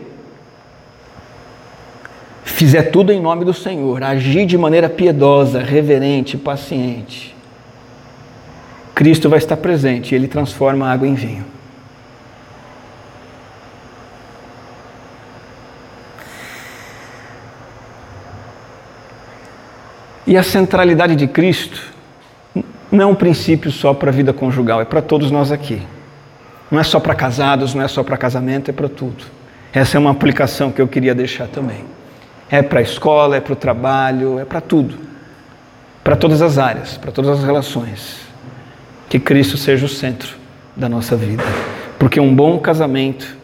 fizer 2.43 2.83
tudo 2.83 3.11
em 3.11 3.21
nome 3.21 3.43
do 3.43 3.53
Senhor, 3.53 4.01
agir 4.01 4.45
de 4.45 4.57
maneira 4.57 4.89
piedosa, 4.89 5.61
reverente, 5.61 6.37
paciente, 6.37 7.35
Cristo 8.95 9.29
vai 9.29 9.37
estar 9.37 9.57
presente 9.57 10.13
e 10.13 10.15
ele 10.15 10.27
transforma 10.27 10.87
a 10.87 10.93
água 10.93 11.07
em 11.07 11.13
vinho. 11.13 11.45
E 20.25 20.37
a 20.37 20.41
centralidade 20.41 21.15
de 21.15 21.27
Cristo 21.27 21.94
não 22.95 23.03
é 23.03 23.07
um 23.07 23.15
princípio 23.15 23.71
só 23.71 23.93
para 23.93 24.09
a 24.09 24.13
vida 24.13 24.33
conjugal, 24.33 24.81
é 24.81 24.85
para 24.85 25.01
todos 25.01 25.29
nós 25.29 25.51
aqui. 25.51 25.81
Não 26.71 26.79
é 26.79 26.83
só 26.83 26.99
para 26.99 27.13
casados, 27.13 27.73
não 27.73 27.83
é 27.83 27.87
só 27.87 28.03
para 28.03 28.17
casamento, 28.17 28.69
é 28.69 28.73
para 28.73 28.89
tudo. 28.89 29.23
Essa 29.73 29.97
é 29.97 29.99
uma 29.99 30.11
aplicação 30.11 30.71
que 30.71 30.81
eu 30.81 30.87
queria 30.87 31.13
deixar 31.13 31.47
também. 31.47 31.83
É 32.49 32.61
para 32.61 32.79
a 32.79 32.81
escola, 32.81 33.35
é 33.35 33.41
para 33.41 33.53
o 33.53 33.55
trabalho, 33.55 34.39
é 34.39 34.45
para 34.45 34.61
tudo. 34.61 34.95
Para 36.03 36.15
todas 36.15 36.41
as 36.41 36.57
áreas, 36.57 36.97
para 36.97 37.11
todas 37.11 37.39
as 37.39 37.43
relações. 37.43 38.21
Que 39.09 39.19
Cristo 39.19 39.57
seja 39.57 39.85
o 39.85 39.89
centro 39.89 40.35
da 40.75 40.89
nossa 40.89 41.15
vida. 41.15 41.43
Porque 41.99 42.19
um 42.19 42.33
bom 42.33 42.59
casamento, 42.59 43.35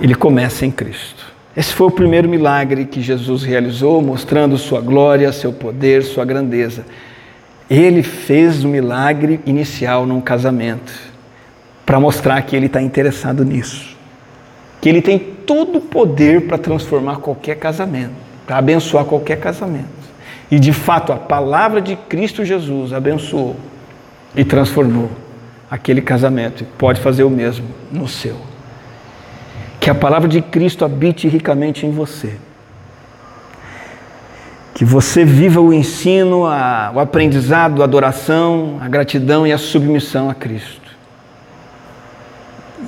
ele 0.00 0.14
começa 0.14 0.64
em 0.66 0.70
Cristo. 0.70 1.24
Esse 1.56 1.72
foi 1.72 1.86
o 1.86 1.90
primeiro 1.90 2.28
milagre 2.28 2.84
que 2.84 3.00
Jesus 3.00 3.42
realizou, 3.44 4.02
mostrando 4.02 4.58
sua 4.58 4.80
glória, 4.80 5.30
seu 5.32 5.52
poder, 5.52 6.02
sua 6.02 6.24
grandeza. 6.24 6.84
Ele 7.68 8.02
fez 8.02 8.64
o 8.64 8.68
milagre 8.68 9.40
inicial 9.46 10.06
num 10.06 10.20
casamento, 10.20 10.92
para 11.84 11.98
mostrar 11.98 12.40
que 12.42 12.54
ele 12.54 12.66
está 12.66 12.80
interessado 12.80 13.44
nisso 13.44 13.94
que 14.84 14.90
ele 14.90 15.00
tem 15.00 15.18
todo 15.18 15.78
o 15.78 15.80
poder 15.80 16.42
para 16.42 16.58
transformar 16.58 17.16
qualquer 17.16 17.56
casamento, 17.56 18.12
para 18.46 18.58
abençoar 18.58 19.06
qualquer 19.06 19.40
casamento. 19.40 19.88
E 20.50 20.60
de 20.60 20.74
fato, 20.74 21.10
a 21.10 21.16
palavra 21.16 21.80
de 21.80 21.96
Cristo 21.96 22.44
Jesus 22.44 22.92
abençoou 22.92 23.56
e 24.36 24.44
transformou 24.44 25.10
aquele 25.70 26.02
casamento. 26.02 26.64
E 26.64 26.66
pode 26.66 27.00
fazer 27.00 27.24
o 27.24 27.30
mesmo 27.30 27.64
no 27.90 28.06
seu. 28.06 28.36
Que 29.80 29.88
a 29.88 29.94
palavra 29.94 30.28
de 30.28 30.42
Cristo 30.42 30.84
habite 30.84 31.28
ricamente 31.28 31.86
em 31.86 31.90
você. 31.90 32.34
Que 34.74 34.84
você 34.84 35.24
viva 35.24 35.60
o 35.60 35.72
ensino, 35.72 36.46
a, 36.46 36.92
o 36.94 37.00
aprendizado, 37.00 37.80
a 37.80 37.84
adoração, 37.84 38.78
a 38.80 38.88
gratidão 38.88 39.46
e 39.46 39.52
a 39.52 39.58
submissão 39.58 40.28
a 40.28 40.34
Cristo 40.34 40.84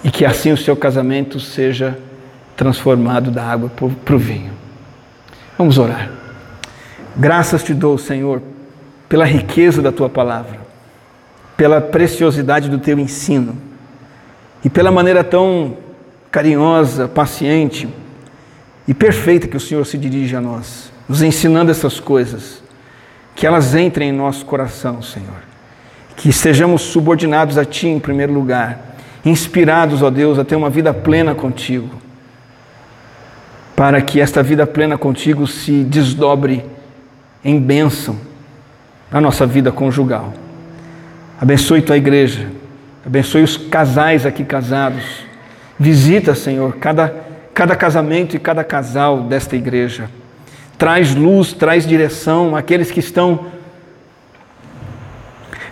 e 0.02 0.10
que 0.10 0.24
assim 0.24 0.52
o 0.52 0.56
seu 0.56 0.76
casamento 0.76 1.40
seja 1.40 1.98
transformado 2.56 3.30
da 3.30 3.44
água 3.44 3.70
para 4.04 4.14
o 4.14 4.18
vinho. 4.18 4.52
Vamos 5.58 5.78
orar. 5.78 6.10
Graças 7.16 7.62
te 7.62 7.74
dou, 7.74 7.96
Senhor, 7.98 8.42
pela 9.08 9.24
riqueza 9.24 9.80
da 9.80 9.90
tua 9.90 10.08
palavra, 10.08 10.60
pela 11.56 11.80
preciosidade 11.80 12.68
do 12.68 12.78
teu 12.78 12.98
ensino 12.98 13.56
e 14.64 14.70
pela 14.70 14.90
maneira 14.90 15.24
tão 15.24 15.76
carinhosa, 16.30 17.08
paciente 17.08 17.88
e 18.86 18.94
perfeita 18.94 19.48
que 19.48 19.56
o 19.56 19.60
Senhor 19.60 19.84
se 19.84 19.98
dirige 19.98 20.36
a 20.36 20.40
nós, 20.40 20.92
nos 21.08 21.22
ensinando 21.22 21.70
essas 21.70 21.98
coisas, 21.98 22.62
que 23.34 23.46
elas 23.46 23.74
entrem 23.74 24.08
em 24.10 24.12
nosso 24.12 24.44
coração, 24.44 25.02
Senhor, 25.02 25.42
que 26.16 26.28
estejamos 26.28 26.82
subordinados 26.82 27.58
a 27.58 27.64
Ti 27.64 27.88
em 27.88 28.00
primeiro 28.00 28.32
lugar. 28.32 28.96
Inspirados, 29.24 30.02
ó 30.02 30.10
Deus, 30.10 30.38
a 30.38 30.44
ter 30.44 30.54
uma 30.54 30.70
vida 30.70 30.94
plena 30.94 31.34
contigo, 31.34 31.90
para 33.74 34.00
que 34.00 34.20
esta 34.20 34.42
vida 34.42 34.66
plena 34.66 34.96
contigo 34.96 35.46
se 35.46 35.82
desdobre 35.82 36.64
em 37.44 37.60
bênção 37.60 38.16
na 39.10 39.20
nossa 39.20 39.46
vida 39.46 39.70
conjugal. 39.70 40.32
Abençoe 41.40 41.82
tua 41.82 41.96
igreja, 41.96 42.48
abençoe 43.04 43.42
os 43.42 43.56
casais 43.56 44.24
aqui 44.24 44.44
casados. 44.44 45.26
Visita, 45.78 46.34
Senhor, 46.34 46.76
cada, 46.76 47.25
cada 47.56 47.74
casamento 47.74 48.36
e 48.36 48.38
cada 48.38 48.62
casal 48.62 49.22
desta 49.22 49.56
igreja. 49.56 50.10
Traz 50.76 51.14
luz, 51.14 51.54
traz 51.54 51.86
direção 51.86 52.54
àqueles 52.54 52.90
que 52.90 53.00
estão 53.00 53.46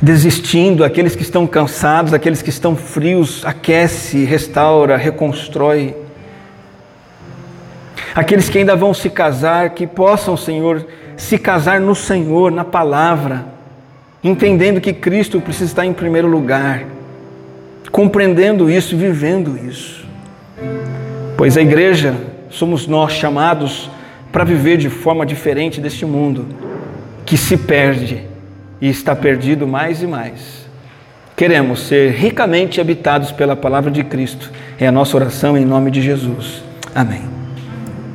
desistindo, 0.00 0.82
aqueles 0.82 1.14
que 1.14 1.20
estão 1.20 1.46
cansados, 1.46 2.14
aqueles 2.14 2.40
que 2.40 2.48
estão 2.48 2.74
frios, 2.74 3.44
aquece, 3.44 4.24
restaura, 4.24 4.96
reconstrói. 4.96 5.94
Aqueles 8.14 8.48
que 8.48 8.56
ainda 8.56 8.74
vão 8.74 8.94
se 8.94 9.10
casar, 9.10 9.68
que 9.74 9.86
possam, 9.86 10.38
Senhor, 10.38 10.86
se 11.18 11.36
casar 11.36 11.82
no 11.82 11.94
Senhor, 11.94 12.50
na 12.50 12.64
palavra, 12.64 13.44
entendendo 14.22 14.80
que 14.80 14.94
Cristo 14.94 15.38
precisa 15.38 15.66
estar 15.66 15.84
em 15.84 15.92
primeiro 15.92 16.28
lugar, 16.28 16.82
compreendendo 17.92 18.70
isso, 18.70 18.96
vivendo 18.96 19.58
isso. 19.68 20.03
Pois 21.36 21.56
a 21.56 21.62
igreja 21.62 22.14
somos 22.50 22.86
nós 22.86 23.12
chamados 23.12 23.90
para 24.30 24.44
viver 24.44 24.76
de 24.76 24.88
forma 24.88 25.26
diferente 25.26 25.80
deste 25.80 26.04
mundo 26.04 26.46
que 27.24 27.36
se 27.36 27.56
perde 27.56 28.22
e 28.80 28.88
está 28.88 29.14
perdido 29.16 29.66
mais 29.66 30.02
e 30.02 30.06
mais. 30.06 30.64
Queremos 31.36 31.80
ser 31.80 32.12
ricamente 32.12 32.80
habitados 32.80 33.32
pela 33.32 33.56
palavra 33.56 33.90
de 33.90 34.04
Cristo. 34.04 34.52
É 34.78 34.86
a 34.86 34.92
nossa 34.92 35.16
oração 35.16 35.56
em 35.56 35.64
nome 35.64 35.90
de 35.90 36.00
Jesus. 36.00 36.62
Amém. 36.94 37.43